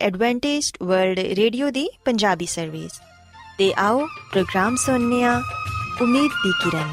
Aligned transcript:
Adventist 0.00 0.76
world 0.82 1.18
Radio 1.18 1.70
ਦੀ 1.70 1.90
Punjabi 2.04 2.46
service 2.46 2.92
ਤੇ 3.58 3.74
ਆਓ 3.78 4.06
ਪ੍ਰੋਗਰਾਮ 4.32 4.76
ਸੁਣਨੇ 4.76 5.24
ਆ 5.24 5.42
ਉਮੀਦ 6.02 6.30
ਦੀ 6.46 6.52
ਕਿਰਨ। 6.64 6.92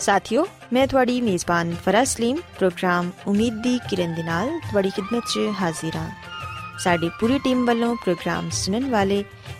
ਸਾਥਿਓ, 0.00 0.46
ਮੈਂ 0.72 0.86
ਤੁਹਾਡੀ 0.86 1.20
ਮੇਜ਼ਬਾਨ 1.20 1.76
ਫਰਾਜ਼ 1.84 2.08
ਸਲੀਮ, 2.08 2.36
ਪ੍ਰੋਗਰਾਮ 2.58 3.10
ਉਮੀਦ 3.26 3.62
ਦੀ 3.62 3.80
ਕਿਰਨ 3.90 4.14
ਦੇ 4.14 4.22
ਨਾਲ 4.22 4.60
ਤੁਹਾਡੀ 4.60 4.88
ਖidmat 4.88 5.20
'ਚ 5.20 5.40
ਹਾਜ਼ਰ 5.62 5.96
ਹਾਂ। 5.96 6.10
ਸਾਡੀ 6.78 7.10
ਪੂਰੀ 7.20 7.38
ਟੀਮ 7.38 7.66
ਵੱਲੋਂ 7.66 7.96
ਪ੍ਰੋਗਰਾਮ 7.96 8.50
ਸੁਣਨ 8.50 8.90
ਵਾਲੇ 8.90 9.24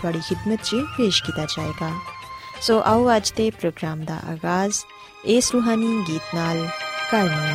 ਤੁਹਾਡੀ 0.00 0.18
ਖidmat 0.18 0.62
'ਚ 0.64 0.76
ਪੇਸ਼ 0.96 1.22
ਕੀਤਾ 1.24 1.44
ਜਾਏਗਾ। 1.44 1.90
ਸੋ 2.60 2.82
ਆਓ 2.84 3.16
ਅੱਜ 3.16 3.32
ਦੇ 3.32 3.50
ਪ੍ਰੋਗਰਾਮ 3.50 4.04
ਦਾ 4.04 4.20
ਆਗਾਜ਼, 4.30 4.74
ਇਸ 5.24 5.52
ਰੂਹਾਨੀ 5.52 6.04
ਗੀਤ 6.08 6.34
ਨਾਲ 6.34 6.68
ਕਰਨੇ 7.10 7.54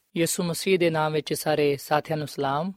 ਯਿਸੂ 0.17 0.43
ਮਸੀਹ 0.43 0.79
ਦੇ 0.79 0.89
ਨਾਮ 0.89 1.13
ਵਿੱਚ 1.13 1.33
ਸਾਰੇ 1.33 1.77
ਸਾਥੀਆਂ 1.77 2.17
ਨੂੰ 2.17 2.27
ਸਲਾਮ। 2.27 2.73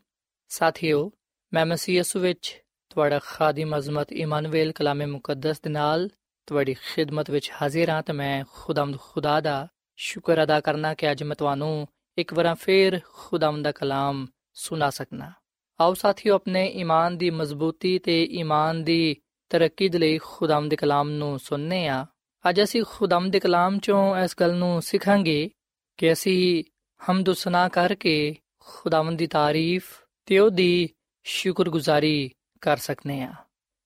ਸਾਥਿਓ, 0.48 1.10
ਮੈਂ 1.52 1.66
ਮਸੀਹ 1.66 1.96
ਯਿਸੂ 1.96 2.20
ਵਿੱਚ 2.20 2.62
ਤੁਹਾਡਾ 2.88 3.18
ਖਾਦਮ 3.18 3.78
ਅਜ਼ਮਤ 3.78 4.12
ਇਮਾਨੁਅਲ 4.12 4.72
ਕਲਾਮੇ 4.72 5.06
ਮੁਕੱਦਸ 5.06 5.60
ਦੇ 5.60 5.70
ਨਾਲ 5.70 6.08
ਤੁਹਾਡੀ 6.46 6.74
ਖਿਦਮਤ 6.74 7.30
ਵਿੱਚ 7.30 7.52
ਹਾਜ਼ਰ 7.62 7.90
ਹਾਂ 7.90 8.02
ਤੇ 8.02 8.12
ਮੈਂ 8.12 8.44
ਖੁਦਾਮਦ 8.52 8.96
ਖੁਦਾ 9.00 9.40
ਦਾ 9.40 9.68
ਸ਼ੁਕਰ 9.96 10.42
ਅਦਾ 10.42 10.60
ਕਰਨਾ 10.60 10.94
ਕਿ 10.94 11.10
ਅੱਜ 11.10 11.22
ਮੈਂ 11.22 11.36
ਤੁਹਾਨੂੰ 11.36 11.88
ਇੱਕ 12.18 12.34
ਵਾਰ 12.34 12.54
ਫੇਰ 12.54 13.00
ਖੁਦਾਮਦ 13.12 13.64
ਦਾ 13.64 13.72
ਕਲਾਮ 13.72 14.26
ਸੁਣਾ 14.52 14.90
ਸਕਣਾ 14.90 15.32
ਆਓ 15.80 15.94
ਸਾਥੀਓ, 15.94 16.34
ਆਪਣੇ 16.34 16.66
ਈਮਾਨ 16.66 17.18
ਦੀ 17.18 17.30
ਮਜ਼ਬੂਤੀ 17.30 17.98
ਤੇ 17.98 18.24
ਈਮਾਨ 18.24 18.84
ਦੀ 18.84 19.16
ਤਰੱਕੀ 19.50 19.88
ਦੇ 19.88 19.98
ਲਈ 19.98 20.18
ਖੁਦਾਮਦ 20.18 20.70
ਦੇ 20.70 20.76
ਕਲਾਮ 20.76 21.10
ਨੂੰ 21.10 21.38
ਸੁਣਨੇ 21.38 21.88
ਆ 21.88 22.06
ਅੱਜ 22.48 22.62
ਅਸੀਂ 22.62 22.84
ਖੁਦਾਮਦ 22.88 23.32
ਦੇ 23.32 23.40
ਕਲਾਮ 23.40 23.78
ਚੋਂ 23.78 24.16
ਇਸ 24.16 24.36
ਗੱਲ 24.40 24.54
ਨੂੰ 24.54 24.82
ਸਿੱਖਾਂਗੇ 24.82 25.50
ਕਿ 25.96 26.12
ਅਸੀਂ 26.12 26.64
ਹਮਦ 27.03 27.31
ਸਨਾ 27.33 27.67
ਕਰਕੇ 27.69 28.35
ਖੁਦਾਵੰਦ 28.59 29.17
ਦੀ 29.17 29.27
ਤਾਰੀਫ 29.27 29.85
ਤੇ 30.27 30.39
ਉਹਦੀ 30.39 30.89
ਸ਼ੁਕਰਗੁਜ਼ਾਰੀ 31.25 32.29
ਕਰ 32.61 32.77
ਸਕਨੇ 32.77 33.21
ਆ 33.21 33.33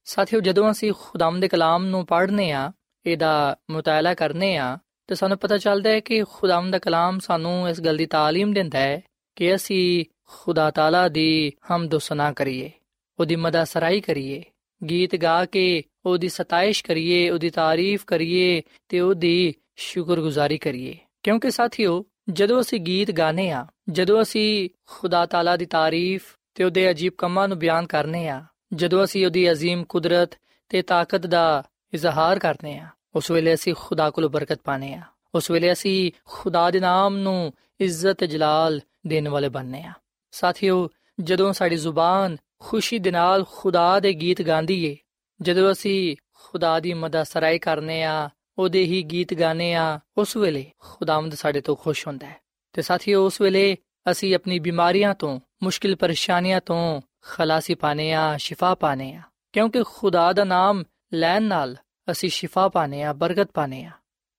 ਸਾਥੀਓ 0.07 0.39
ਜਦੋਂ 0.39 0.69
ਅਸੀਂ 0.71 0.93
ਖੁਦਾਵੰਦ 0.93 1.41
ਦੇ 1.41 1.47
ਕਲਾਮ 1.47 1.85
ਨੂੰ 1.85 2.05
ਪੜ੍ਹਨੇ 2.05 2.51
ਆ 2.51 2.71
ਇਹਦਾ 3.05 3.55
ਮੁਤਾਲਾ 3.71 4.13
ਕਰਨੇ 4.13 4.57
ਆ 4.57 4.77
ਤੇ 5.07 5.15
ਸਾਨੂੰ 5.15 5.37
ਪਤਾ 5.37 5.57
ਚੱਲਦਾ 5.57 5.89
ਹੈ 5.89 5.99
ਕਿ 5.99 6.23
ਖੁਦਾਵੰਦ 6.23 6.71
ਦਾ 6.71 6.79
ਕਲਾਮ 6.79 7.19
ਸਾਨੂੰ 7.19 7.69
ਇਸ 7.69 7.81
ਗੱਲ 7.81 7.97
ਦੀ 7.97 8.05
تعلیم 8.05 8.53
ਦਿੰਦਾ 8.53 8.79
ਹੈ 8.79 9.01
ਕਿ 9.37 9.55
ਅਸੀਂ 9.55 10.05
ਖੁਦਾ 10.23 10.69
ਤਾਲਾ 10.71 11.07
ਦੀ 11.07 11.51
ਹਮਦ 11.71 11.97
ਸਨਾ 11.97 12.31
ਕਰੀਏ 12.33 12.71
ਉਹਦੀ 13.19 13.35
ਮਦਾ 13.35 13.63
ਸਰਾਈ 13.63 14.01
ਕਰੀਏ 14.01 14.43
ਗੀਤ 14.81 15.15
ਗਾ 15.15 15.43
ਕੇ 15.45 15.83
ਉਹਦੀ 16.05 16.29
ਸਤਾਇਸ਼ 16.29 16.83
ਕਰੀਏ 16.83 17.29
ਉਹਦੀ 17.29 17.49
ਤਾਰੀਫ 17.49 18.05
ਕਰੀਏ 18.05 18.61
ਤੇ 18.89 18.99
ਉਹਦੀ 18.99 19.53
ਸ਼ੁਕਰਗੁਜ਼ਾਰੀ 19.77 20.57
ਕਰੀਏ 20.57 20.97
ਕਿਉਂਕਿ 21.23 21.51
ਸਾਥੀਓ 21.51 22.03
ਜਦੋਂ 22.29 22.61
ਅਸੀਂ 22.61 22.79
ਗੀਤ 22.79 23.11
ਗਾਣੇ 23.11 23.49
ਆ 23.51 23.65
ਜਦੋਂ 23.89 24.21
ਅਸੀਂ 24.21 24.69
ਖੁਦਾ 24.85 25.25
ਤਾਲਾ 25.25 25.55
ਦੀ 25.57 25.65
ਤਾਰੀਫ 25.65 26.35
ਤੇ 26.55 26.63
ਉਹਦੇ 26.63 26.89
ਅਜੀਬ 26.91 27.13
ਕੰਮਾਂ 27.17 27.47
ਨੂੰ 27.47 27.57
ਬਿਆਨ 27.59 27.85
ਕਰਨੇ 27.85 28.27
ਆ 28.29 28.41
ਜਦੋਂ 28.73 29.03
ਅਸੀਂ 29.03 29.25
ਉਹਦੀ 29.25 29.45
عظیم 29.49 29.83
ਕੁਦਰਤ 29.89 30.35
ਤੇ 30.69 30.81
ਤਾਕਤ 30.81 31.25
ਦਾ 31.25 31.63
ਇਜ਼ਹਾਰ 31.93 32.39
ਕਰਨੇ 32.39 32.77
ਆ 32.79 32.87
ਉਸ 33.15 33.31
ਵੇਲੇ 33.31 33.53
ਅਸੀਂ 33.53 33.73
ਖੁਦਾ 33.73 34.09
ਕੋਲੋਂ 34.09 34.29
ਬਰਕਤ 34.29 34.59
ਪਾਣੇ 34.63 34.93
ਆ 34.93 35.01
ਉਸ 35.33 35.51
ਵੇਲੇ 35.51 35.71
ਅਸੀਂ 35.71 36.11
ਖੁਦਾ 36.25 36.69
ਦੇ 36.71 36.79
ਨਾਮ 36.79 37.17
ਨੂੰ 37.17 37.53
ਇੱਜ਼ਤ 37.79 38.23
ਜਲਾਲ 38.23 38.79
ਦੇਣ 39.07 39.29
ਵਾਲੇ 39.29 39.49
ਬਣਨੇ 39.49 39.83
ਆ 39.83 39.93
ਸਾਥੀਓ 40.33 40.89
ਜਦੋਂ 41.19 41.51
ਸਾਡੀ 41.53 41.75
ਜ਼ੁਬਾਨ 41.75 42.37
ਖੁਸ਼ੀ 42.59 42.99
ਦੇ 42.99 43.11
ਨਾਲ 43.11 43.43
ਖੁਦਾ 43.51 43.99
ਦੇ 43.99 44.13
ਗੀਤ 44.13 44.41
ਗਾਉਂਦੀ 44.41 44.83
ਏ 44.85 44.95
ਜਦੋਂ 45.39 45.71
ਅਸੀਂ 45.71 46.15
ਖੁਦਾ 46.33 46.79
ਦੀ 46.79 46.93
ਮਦਦ 46.93 47.23
ਸਰਾਈ 47.23 47.59
ਕਰਨੇ 47.59 48.03
ਆ 48.03 48.29
ਉਹਦੇ 48.58 48.82
ਹੀ 48.84 49.02
ਗੀਤ 49.02 49.34
ਗਾਣੇ 49.34 49.74
ਆ, 49.74 50.00
ਉਸ 50.18 50.36
ਵੇਲੇ 50.36 50.70
ਖੁਦਾਵੰਦ 50.78 51.34
ਸਾਡੇ 51.34 51.60
ਤੋਂ 51.60 51.76
ਖੁਸ਼ 51.76 52.06
ਹੁੰਦਾ 52.06 52.26
ਹੈ। 52.26 52.36
ਤੇ 52.72 52.82
ਸਾਥੀਓ, 52.82 53.26
ਉਸ 53.26 53.40
ਵੇਲੇ 53.40 53.76
ਅਸੀਂ 54.10 54.34
ਆਪਣੀ 54.34 54.58
ਬਿਮਾਰੀਆਂ 54.58 55.14
ਤੋਂ, 55.14 55.40
ਮੁਸ਼ਕਿਲ 55.62 55.96
ਪਰੇਸ਼ਾਨੀਆਂ 55.96 56.60
ਤੋਂ 56.60 57.00
ਖਲਾਸੀ 57.22 57.74
ਪਾਣੇ 57.74 58.12
ਆ, 58.12 58.36
ਸ਼ਿਫਾ 58.36 58.74
ਪਾਣੇ 58.74 59.14
ਆ। 59.14 59.22
ਕਿਉਂਕਿ 59.52 59.82
ਖੁਦਾ 59.82 60.32
ਦਾ 60.32 60.44
ਨਾਮ 60.44 60.84
ਲੈਣ 61.14 61.42
ਨਾਲ 61.42 61.76
ਅਸੀਂ 62.10 62.28
ਸ਼ਿਫਾ 62.28 62.68
ਪਾਣੇ 62.68 63.02
ਆ, 63.02 63.12
ਬਰਕਤ 63.12 63.50
ਪਾਣੇ 63.54 63.84
ਆ। 63.84 63.90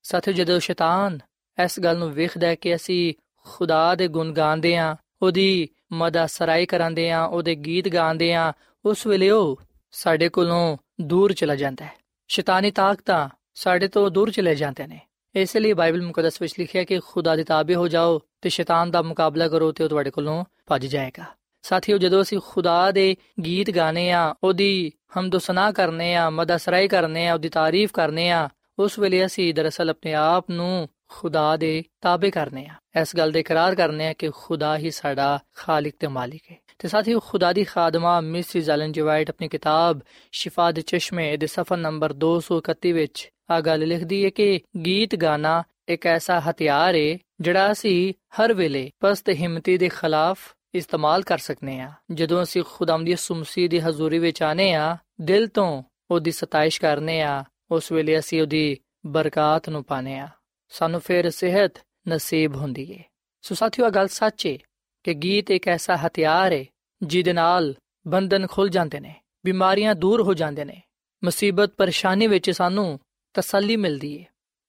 ਸਾਥੀਓ, 0.04 0.33
ਜਦੋਂ 0.33 0.60
ਸ਼ੈਤਾਨ 0.60 1.19
ਇਸ 1.64 1.80
ਗੱਲ 1.80 1.97
ਨੂੰ 1.97 2.11
ਵੇਖਦਾ 2.11 2.56
ਕਿ 2.56 2.76
ਅਸੀਂ 2.76 3.14
ਖੁਦਾ 3.35 3.95
ਦੇ 3.95 4.07
ਗੁਣ 4.07 4.31
ਗਾਉਂਦੇ 4.31 4.78
ਆ, 4.78 4.95
ਉਹਦੀ 5.21 5.69
ਮਦਦ 5.92 6.26
ਸਰਾਈ 6.26 6.66
ਕਰਾਂਦੇ 6.66 7.11
ਆ, 7.11 7.23
ਉਹਦੇ 7.23 7.56
ਗੀਤ 7.56 7.90
ਗਾਉਂਦੇ 7.90 8.33
ਆ, 8.33 8.54
ਉਸ 8.85 9.07
ਵੇਲੇ 9.07 9.30
ਉਹ 9.30 9.61
ਸਾਡੇ 9.92 10.30
ਕੋਲੋਂ 10.30 10.78
ਦੂਰ 11.02 11.33
ਚਲਾ 11.33 11.56
ਜਾਂਦਾ 11.56 11.85
ਹੈ। 11.85 11.94
ਸ਼ੈਤਾਨੀ 12.28 12.71
ਤਾਕਤਾਂ 12.71 13.30
ਸਾਡੇ 13.59 13.87
ਤੋਂ 13.87 14.11
ਦੂਰ 14.11 14.31
ਚਲੇ 14.31 14.56
ਜਾਂਦੇ 14.56 14.87
ਨੇ। 14.87 14.99
ਇਸ 15.35 15.57
ਲਈ 15.57 15.73
ਬਾਈਬਲ 15.73 16.01
ਮੁਕੱਦਸ 16.01 16.42
ਵਿੱਚ 16.42 16.54
ਲਿਖਿਆ 16.59 16.83
ਕਿ 16.83 16.99
ਖੁਦਾ 16.99 17.35
ਦੇ 17.35 17.44
ਤਾਬੇ 17.44 17.75
ਹੋ 17.75 17.87
ਜਾਓ 17.87 18.21
ਤੇ 18.42 18.49
ਸ਼ੈਤਾਨ 18.49 18.92
ਦਾ 18.92 19.01
ਮੁਕਾਬਲਾ 19.01 19.47
ਕਰੋ 19.47 19.71
ਤੇ 19.71 19.83
ਉਹ 19.83 19.89
ਤੁਹਾਡੇ 19.89 20.09
ਕੋਲੋਂ 20.09 20.45
ਭੱਜ 20.68 20.85
ਜਾਏਗਾ। 20.85 21.23
ਸਾਥੀਓ, 21.61 21.97
ਜਦੋਂ 21.97 22.21
ਅਸੀਂ 22.21 22.39
ਖੁਦਾ 22.47 22.92
ਦੇ 22.92 23.16
ਗੀਤ 23.45 23.71
ਗਾਣੇ 23.71 24.11
ਆ 24.11 24.35
ਉਹਦੀ 24.44 24.92
ਹਮਦ 25.19 25.39
ਕਰਨੇ 25.75 26.16
ਆ 26.16 26.30
ਮਦਸਰਾਈ 26.30 26.87
ਕਰਨੇ 26.87 27.28
ਆ 27.28 27.33
ਉਹਦੀ 27.33 27.49
ਤਾਰੀਫ 27.49 27.92
ਕਰਨੇ 27.92 28.30
ਆ 28.30 28.49
ਉਸ 28.80 28.99
ਵੇਲੇ 28.99 29.25
ਅਸੀਂ 29.25 29.54
ਦਰਅਸਲ 29.54 29.89
ਆਪਣੇ 29.89 30.13
ਆਪ 30.13 30.49
ਨੂੰ 30.51 30.89
ਖੁਦਾ 31.07 31.57
ਦੇ 31.57 31.83
ਤਾਬੇ 32.01 32.31
ਕਰਨੇ 32.31 32.66
ਆ 32.66 33.01
ਇਸ 33.01 33.16
ਗੱਲ 33.16 33.31
ਦੇ 33.31 33.39
ਇਕਰਾਰ 33.39 33.75
ਕਰਨੇ 33.75 34.07
ਆ 34.07 34.13
ਕਿ 34.13 34.30
ਖੁਦਾ 34.30 34.78
ਹੀ 34.78 34.92
ਸਾਡਾ 34.92 35.39
ਖਾਲਿਕ 35.56 35.95
ਤੇ 35.99 36.07
ਮਾਲਿਕ 36.07 36.42
ਹੈ। 36.51 36.57
ਤੇ 36.80 36.87
ਸਾਥੀਓ, 36.87 37.19
ਖੁਦਾ 37.19 37.54
ਦੀ 37.54 37.63
ਖਾਦਮਾ 37.63 38.21
ਮਿਸ 38.21 38.57
ਜੈਲਨ 38.57 38.92
ਜੀ 38.92 39.01
ਆਪਣੀ 39.01 39.47
ਕਿਤਾਬ 39.47 39.99
ਸ਼ਿਫਾ 40.31 40.71
ਦੇ 40.71 40.81
ਚਸ਼ਮੇ 40.81 41.37
ਦੇ 41.37 41.47
ਸਫਾ 41.47 41.75
ਨੰਬਰ 41.75 42.13
231 42.13 42.92
ਵਿੱਚ 42.92 43.30
ਆ 43.52 43.62
ਗੱਲ 43.62 43.88
ਲਿਖਦੀ 43.88 44.26
ਹੈ 44.26 44.30
ਕਿ 44.30 44.62
ਗੀਤ 44.86 45.16
ਗਾਣਾ 45.16 45.64
ਇੱਕ 45.88 46.08
ਐਸਾ 46.08 46.40
ਹਥਿਆਰ 46.40 46.96
ਹੈ 46.96 47.18
ਜਿਹੜਾ 47.42 47.72
ਅਸੀਂ 47.72 48.14
ਹਰ 48.14 48.54
ਵੇਲੇ 48.54 48.92
ਪਸਤ 49.00 49.30
ਹਿੰਮਤੀ 49.30 49.78
ਦੇ 49.78 49.90
ਖਿਲਾਫ 49.90 50.54
ਇਸਤੇਮਾਲ 50.76 51.24
ਕਰ 51.24 51.38
ਸਕਨੇ 51.38 51.80
ਆ। 51.80 51.92
ਜਦੋਂ 52.12 52.44
ਅਸੀਂ 52.44 52.64
ਖੁਦਾਮ 52.72 53.06
ਦੀ 53.06 53.16
ਸੁਮਸੀ 53.16 53.68
ਦੀ 53.68 53.80
ਹਜ਼ੂਰੀ 53.80 54.20
ਵਿੱਚ 54.20 54.44
ਆਨੇ 54.44 54.74
ਆ, 54.74 54.98
ਦਿਲ 55.22 55.48
ਤੋਂ 55.48 55.84
ਉਹਦੀ 56.12 56.32
ਸਤਾਇਸ਼ 56.32 56.82
ਕਰਨੇ 56.82 57.22
ਆ, 57.22 57.44
ਉਸ 57.72 57.92
ਵੇਲੇ 57.92 58.20
ਅਸੀਂ 58.20 58.42
ਉਹਦੀ 58.42 58.78
ਬਰਕਤ 59.06 59.70
ਨੂੰ 59.70 59.84
ਪਾਣੇ 59.84 60.20
ਆ। 60.20 60.28
ਸਾਨੂੰ 60.70 61.00
ਫਿਰ 61.00 61.30
ਸਿਹਤ 61.30 61.74
ਨਸੀਬ 62.10 62.56
ਹੁੰਦੀ 62.56 62.92
ਏ। 62.92 63.04
ਸੋ 63.42 63.56
ਸਾਥੀਓ 63.56 63.90
ਗੱਲ 63.90 64.08
ਸੱਚ 64.08 64.46
ਏ 64.46 64.60
ਕਿ 65.04 65.14
ਗੀਤ 65.14 65.52
ਇੱਕ 65.52 65.68
ਐਸਾ 65.68 65.96
ਹਥਿਆਰ 65.96 66.52
ਏ 66.52 66.66
ਜਿਹਦੇ 67.04 67.34
ਨਾਲ 67.34 67.76
ਬੰਧਨ 68.08 68.48
ਖੁੱਲ 68.48 68.70
ਜਾਂਦੇ 68.70 69.00
ਨੇ, 69.00 69.16
ਬਿਮਾਰੀਆਂ 69.46 69.96
ਦੂਰ 69.96 70.22
ਹੋ 70.22 70.34
ਜਾਂਦੇ 70.34 70.66
ਨੇ। 70.66 70.82
ਮੁਸੀਬਤ, 71.24 71.72
ਪਰੇਸ਼ਾਨੀ 71.78 72.28
ਵਿੱਚ 72.28 72.52
ਸਾਨੂੰ 72.52 73.00
ਤਸੱਲੀ 73.33 73.76
ਮਿਲਦੀ 73.76 74.14
ਏ, 74.16 74.26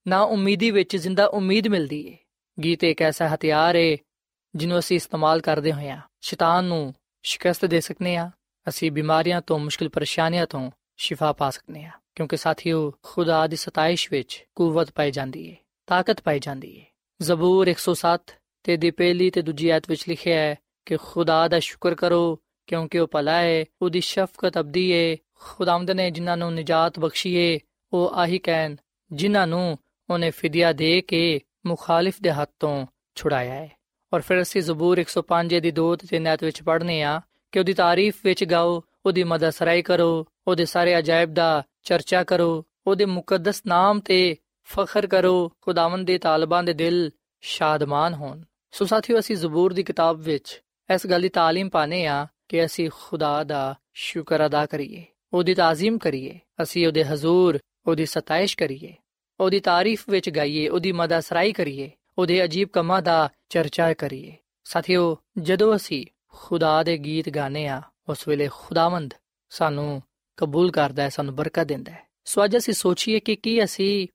ਨਾ 0.08 0.22
ਉਮੀਦੀ 0.22 0.70
ਵਿੱਚ 0.70 0.96
ਜ਼ਿੰਦਾ 0.96 1.26
ਉਮੀਦ 1.26 1.68
ਮਿਲਦੀ 1.68 2.06
ਏ। 2.06 2.16
ਗੀਤ 2.64 2.84
ਇੱਕ 2.84 3.02
ਐਸਾ 3.02 3.34
ਹਥਿਆਰ 3.34 3.76
ਏ, 3.76 3.96
ਜਿਹਨੂੰ 4.54 4.78
ਅਸੀਂ 4.78 4.96
ਇਸਤੇਮਾਲ 4.96 5.40
ਕਰਦੇ 5.40 5.72
ਹੋਏ 5.72 5.88
ਆ 5.88 6.00
ਸ਼ੈਤਾਨ 6.20 6.64
ਨੂੰ 6.64 6.94
ਸ਼ਿਕਸਤ 7.22 7.64
ਦੇ 7.64 7.80
ਸਕਨੇ 7.80 8.16
ਆ 8.16 8.30
ਅਸੀਂ 8.68 8.92
ਬਿਮਾਰੀਆਂ 8.92 9.40
ਤੋਂ, 9.40 9.58
ਮੁਸ਼ਕਿਲ 9.58 9.88
ਪਰੇਸ਼ਾਨੀਆਂ 9.88 10.46
ਤੋਂ 10.46 10.70
ਸ਼ਿਫਾ 10.96 11.32
ਪਾ 11.32 11.50
ਸਕਨੇ 11.50 11.84
ਆ 11.84 11.90
ਕਿਉਂਕਿ 12.14 12.36
ਸਾਥੀਓ, 12.36 12.92
ਖੁਦਾ 13.02 13.46
ਦੀ 13.46 13.56
ਸਤਾਇਸ਼ 13.56 14.08
ਵਿੱਚ 14.12 14.44
ਕੂਵਤ 14.54 14.90
ਪਾਈ 14.90 15.10
ਜਾਂਦੀ 15.10 15.48
ਏ, 15.48 15.56
ਤਾਕਤ 15.86 16.20
ਪਾਈ 16.20 16.38
ਜਾਂਦੀ 16.38 16.76
ਏ। 16.76 16.84
ਜ਼ਬੂਰ 17.22 17.68
107 17.68 18.34
ਤੇ 18.62 18.76
ਦੀ 18.76 18.90
ਪਹਿਲੀ 18.90 19.30
ਤੇ 19.30 19.42
ਦੂਜੀ 19.42 19.68
ਆਇਤ 19.68 19.88
ਵਿੱਚ 19.88 20.08
ਲਿਖਿਆ 20.08 20.40
ਹੈ 20.40 20.56
ਕਿ 20.86 20.96
ਖੁਦਾ 20.96 21.48
ਦਾ 21.48 21.58
ਸ਼ੁਕਰ 21.58 21.94
ਕਰੋ, 21.94 22.38
ਕਿਉਂਕਿ 22.66 22.98
ਉਹ 22.98 23.08
ਭਲਾ 23.08 23.36
ਹੈ 23.36 23.64
ਉਹਦੀ 23.82 24.00
ਸ਼ਫਕਤ 24.00 24.58
ਅਬਦੀ 24.58 24.90
ਏ। 24.90 25.16
ਖੁਦਾਵੰਦ 25.34 25.90
ਨੇ 25.90 26.10
ਜਿਨ੍ਹਾਂ 26.10 26.36
ਨੂੰ 26.36 26.54
ਨਿਜਾਤ 26.54 26.98
ਬਖਸ਼ੀ 26.98 27.34
ਏ 27.34 27.58
ਉਹ 27.93 28.11
ਆਹੀ 28.15 28.39
ਕਹਿਣ 28.39 28.75
ਜਿਨ੍ਹਾਂ 29.11 29.47
ਨੂੰ 29.47 29.77
ਉਹਨੇ 30.09 30.29
ਫਿਦਿਆ 30.31 30.71
ਦੇ 30.73 30.99
ਕੇ 31.01 31.39
ਮੁਖਾਲਿਫ 31.65 32.21
ਦੇ 32.21 32.31
ਹੱਥੋਂ 32.31 32.85
ਛੁਡਾਇਆ 33.15 33.53
ਹੈ 33.53 33.69
ਔਰ 34.11 34.21
ਫਿਰ 34.21 34.41
ਅਸੀਂ 34.41 34.61
ਜ਼ਬੂਰ 34.61 34.99
105 34.99 35.59
ਦੀ 35.59 35.71
2 35.79 35.87
ਤੇ 35.95 36.07
3 36.11 36.27
ਆਇਤ 36.27 36.43
ਵਿੱਚ 36.43 36.61
ਪੜ੍ਹਨੇ 36.63 37.01
ਆ 37.03 37.21
ਕਿ 37.53 37.59
ਉਹਦੀ 37.59 37.73
ਤਾਰੀਫ 37.73 38.15
ਵਿੱਚ 38.25 38.43
ਗਾਓ 38.43 38.81
ਉਹਦੀ 39.05 39.23
ਮਦਦ 39.23 39.49
ਸਰਾਈ 39.49 39.81
ਕਰੋ 39.81 40.25
ਉਹਦੇ 40.47 40.65
ਸਾਰੇ 40.65 40.97
ਅਜਾਇਬ 40.99 41.33
ਦਾ 41.33 41.63
ਚਰਚਾ 41.83 42.23
ਕਰੋ 42.23 42.63
ਉਹਦੇ 42.87 43.05
ਮੁਕੱਦਸ 43.05 43.61
ਨਾਮ 43.67 43.99
ਤੇ 43.99 44.35
ਫਖਰ 44.67 45.07
ਕਰੋ 45.07 45.51
ਖੁਦਾਵੰਦ 45.61 46.07
ਦੇ 46.07 46.17
ਤਾਲਬਾਂ 46.17 46.63
ਦੇ 46.63 46.73
ਦਿਲ 46.73 47.09
ਸ਼ਾਦਮਾਨ 47.43 48.13
ਹੋਣ 48.13 48.43
ਸੋ 48.73 48.85
ਸਾਥੀਓ 48.85 49.19
ਅਸੀਂ 49.19 49.35
ਜ਼ਬੂਰ 49.35 49.73
ਦੀ 49.73 49.83
ਕਿਤਾਬ 49.83 50.21
ਵਿੱਚ 50.21 50.61
ਇਸ 50.89 51.07
ਗੱਲ 51.07 51.21
ਦੀ 51.21 51.29
تعلیم 51.37 51.69
ਪਾਣੇ 51.69 52.05
ਆ 52.05 52.25
ਕਿ 52.49 52.65
ਅਸੀਂ 52.65 52.89
ਖੁਦਾ 52.93 53.43
ਦਾ 53.43 53.75
ਸ਼ੁਕਰ 53.93 54.45
ਅਦਾ 54.45 54.65
ਕਰੀਏ 54.65 55.03
ਉਹਦੀ 55.33 55.53
ਤਾਜ਼ੀਮ 55.53 55.97
ਕਰੀਏ 55.97 56.39
ਅਸੀਂ 56.61 56.87
ਉਹਦੇ 56.87 57.03
ਹਜ਼ੂਰ 57.03 57.59
ਉਹਦੀ 57.86 58.06
ਸਤਾਇਸ਼ 58.06 58.56
ਕਰੀਏ, 58.56 58.94
ਉਹਦੀ 59.40 59.60
ਤਾਰੀਫ 59.60 60.04
ਵਿੱਚ 60.08 60.30
ਗਾਈਏ, 60.30 60.68
ਉਹਦੀ 60.68 60.92
ਮਦਦ 60.92 61.20
ਸਰਾਈ 61.20 61.52
ਕਰੀਏ, 61.52 61.90
ਉਹਦੇ 62.18 62.44
ਅਜੀਬ 62.44 62.68
ਕੰਮਾਂ 62.68 63.02
ਦਾ 63.02 63.28
ਚਰਚਾ 63.48 63.92
ਕਰੀਏ। 63.94 64.36
ਸਾਥੀਓ, 64.64 65.16
ਜਦੋਂ 65.38 65.76
ਅਸੀਂ 65.76 66.06
ਖੁਦਾ 66.28 66.82
ਦੇ 66.82 66.98
ਗੀਤ 66.98 67.28
ਗਾਣੇ 67.28 67.66
ਆ 67.66 67.82
ਉਸ 68.08 68.28
ਵੇਲੇ 68.28 68.48
ਖੁਦਾਵੰਦ 68.52 69.14
ਸਾਨੂੰ 69.50 70.02
ਕਬੂਲ 70.36 70.70
ਕਰਦਾ 70.70 71.02
ਹੈ, 71.02 71.08
ਸਾਨੂੰ 71.08 71.34
ਬਰਕਤ 71.34 71.64
ਦਿੰਦਾ 71.64 71.92
ਹੈ। 71.92 72.06
ਸੋ 72.24 72.44
ਅੱਜ 72.44 72.56
ਅਸੀਂ 72.56 72.74
ਸੋਚੀਏ 72.74 73.20
ਕਿ 73.20 73.36
ਕੀ 73.36 73.64
ਅਸੀਂ 73.64 74.08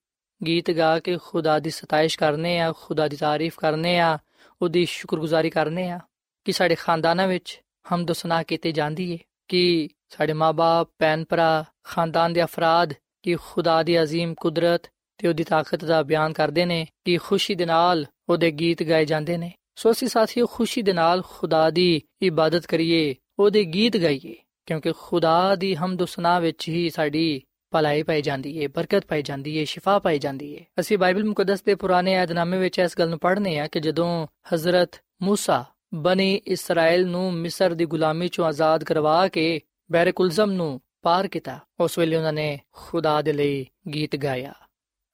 ਗੀਤ 0.46 0.72
ਗਾ 0.72 1.00
ਕੇ 1.00 1.18
ਖੁਦਾ 1.24 1.60
ਦੀ 1.60 1.70
ਸਤਾਇਸ਼ 1.70 2.20
ਕਰਨੇ 2.20 2.60
ਆ 2.60 2.74
ਖੁਦਾ 2.78 3.08
ਦੀ 3.08 3.16
ਤਾਰੀਫ 3.16 3.60
ਕਰਨੇ 3.60 4.00
ਆ 4.00 4.18
ਉਹਦੀ 4.62 4.86
ਸ਼ੁਕਰਗੁਜ਼ਾਰੀ 4.86 5.50
ਕਰਨੇ 5.50 5.90
ਆ 5.90 6.00
ਕਿ 6.46 6.52
ਸਾਡੇ 6.52 6.76
ਖਾਨਦਾਨਾਂ 6.76 7.28
ਵਿੱਚ 7.28 7.62
ਹਮਦ 7.94 8.12
ਸੁਨਾ 8.12 8.44
ਕੀਤੇ 8.44 8.72
ਜਾਂਦੀ 8.72 9.12
ਏ 9.12 9.18
ਕਿ 9.48 9.90
ਸਾਡੇ 10.10 10.34
ਮਾਪੇ 10.34 10.94
ਭੈਣ 11.00 11.24
ਭਰਾ 11.30 11.66
ਖਾਨਦਾਨ 11.84 12.34
ਦੇ 12.34 12.44
ਅਫਰਾਦ 12.44 12.94
ਕਿ 13.25 13.37
ਖੁਦਾ 13.37 13.83
ਦੀ 13.83 13.97
عظیم 13.99 14.35
ਕੁਦਰਤ 14.35 14.87
ਤੇ 15.19 15.29
ਉਹਦੀ 15.29 15.45
ਤਾਕਤ 15.45 15.85
ਦਾ 15.85 16.03
ਬਿਆਨ 16.03 16.33
ਕਰਦੇ 16.33 16.65
ਨੇ 16.65 16.87
ਕਿ 17.05 17.17
ਖੁਸ਼ੀ 17.17 17.55
ਦੇ 17.55 17.67
ਨਾਲ 17.67 18.07
ਉਹਦੇ 18.29 18.51
ਗੀਤ 18.51 18.83
ਗਾਏ 18.83 19.05
ਜਾਂਦੇ 19.05 19.37
ਨੇ 19.37 19.53
ਸੋ 19.77 19.91
ਅਸੀਂ 19.91 20.09
ਸਾਥੀਓ 20.09 20.47
ਖੁਸ਼ੀ 20.47 20.83
ਦੇ 20.83 20.93
ਨਾਲ 20.93 21.23
ਖੁਦਾ 21.23 21.69
ਦੀ 21.71 22.01
ਇਬਾਦਤ 22.23 22.67
ਕਰੀਏ 22.67 23.15
ਉਹਦੇ 23.39 23.65
ਗੀਤ 23.65 23.97
ਗਾਈਏ 23.97 24.35
ਕਿਉਂਕਿ 24.67 24.93
ਖੁਦਾ 24.99 25.55
ਦੀ 25.55 25.75
ਹਮਦ 25.75 26.05
ਸੁਨਾ 26.05 26.39
ਵਿੱਚ 26.39 26.69
ਹੀ 26.69 26.89
ਸਾਡੀ 26.91 27.43
ਭਲਾਈ 27.73 28.03
ਪਾਈ 28.03 28.23
ਜਾਂਦੀ 28.23 28.57
ਏ 28.59 28.67
ਬਰਕਤ 28.67 29.07
ਪਾਈ 29.07 29.23
ਜਾਂਦੀ 29.23 29.57
ਏ 29.57 29.65
ਸ਼ਿਫਾ 29.65 29.99
ਪਾਈ 29.99 30.19
ਜਾਂਦੀ 30.19 30.53
ਏ 30.55 30.65
ਅਸੀਂ 30.81 30.99
ਬਾਈਬਲ 30.99 31.25
ਮੁਕੱਦਸ 31.25 31.63
ਦੇ 31.63 31.75
ਪੁਰਾਣੇ 31.75 32.15
ਏਧਨਾਮੇ 32.15 32.59
ਵਿੱਚ 32.59 32.79
ਇਸ 32.79 32.99
ਗੱਲ 32.99 33.09
ਨੂੰ 33.09 33.19
ਪੜ੍ਹਨੇ 33.19 33.59
ਆ 33.59 33.67
ਕਿ 33.67 33.81
ਜਦੋਂ 33.81 34.27
ਹਜ਼ਰਤ 34.55 34.97
موسی 35.25 35.65
ਬਨੀ 35.95 36.35
ਇਸਰਾਇਲ 36.47 37.07
ਨੂੰ 37.07 37.33
ਮਿਸਰ 37.35 37.75
ਦੀ 37.75 37.85
ਗੁਲਾਮੀ 37.85 38.29
ਚੋਂ 38.29 38.45
ਆਜ਼ਾਦ 38.47 38.85
ਕਰਵਾ 38.85 39.29
ਕੇ 39.29 39.61
ਬੈਰਕੁਲਜ਼ਮ 39.91 40.53
ਨੂੰ 40.53 40.81
ਪਾਰ 41.05 41.29
ਕੀਤਾ 41.29 41.59
ਉਸ 41.81 41.99
ਵੇਲੇ 41.99 42.17
ਉਹਨਾਂ 42.17 42.33
ਨੇ 42.33 42.59
ਖੁਦਾ 42.73 43.23
ਦੇ 43.23 43.33
ਲਈ 43.33 43.67
ਗੀਤ 43.95 44.17
ਗਾਇਆ 44.17 44.53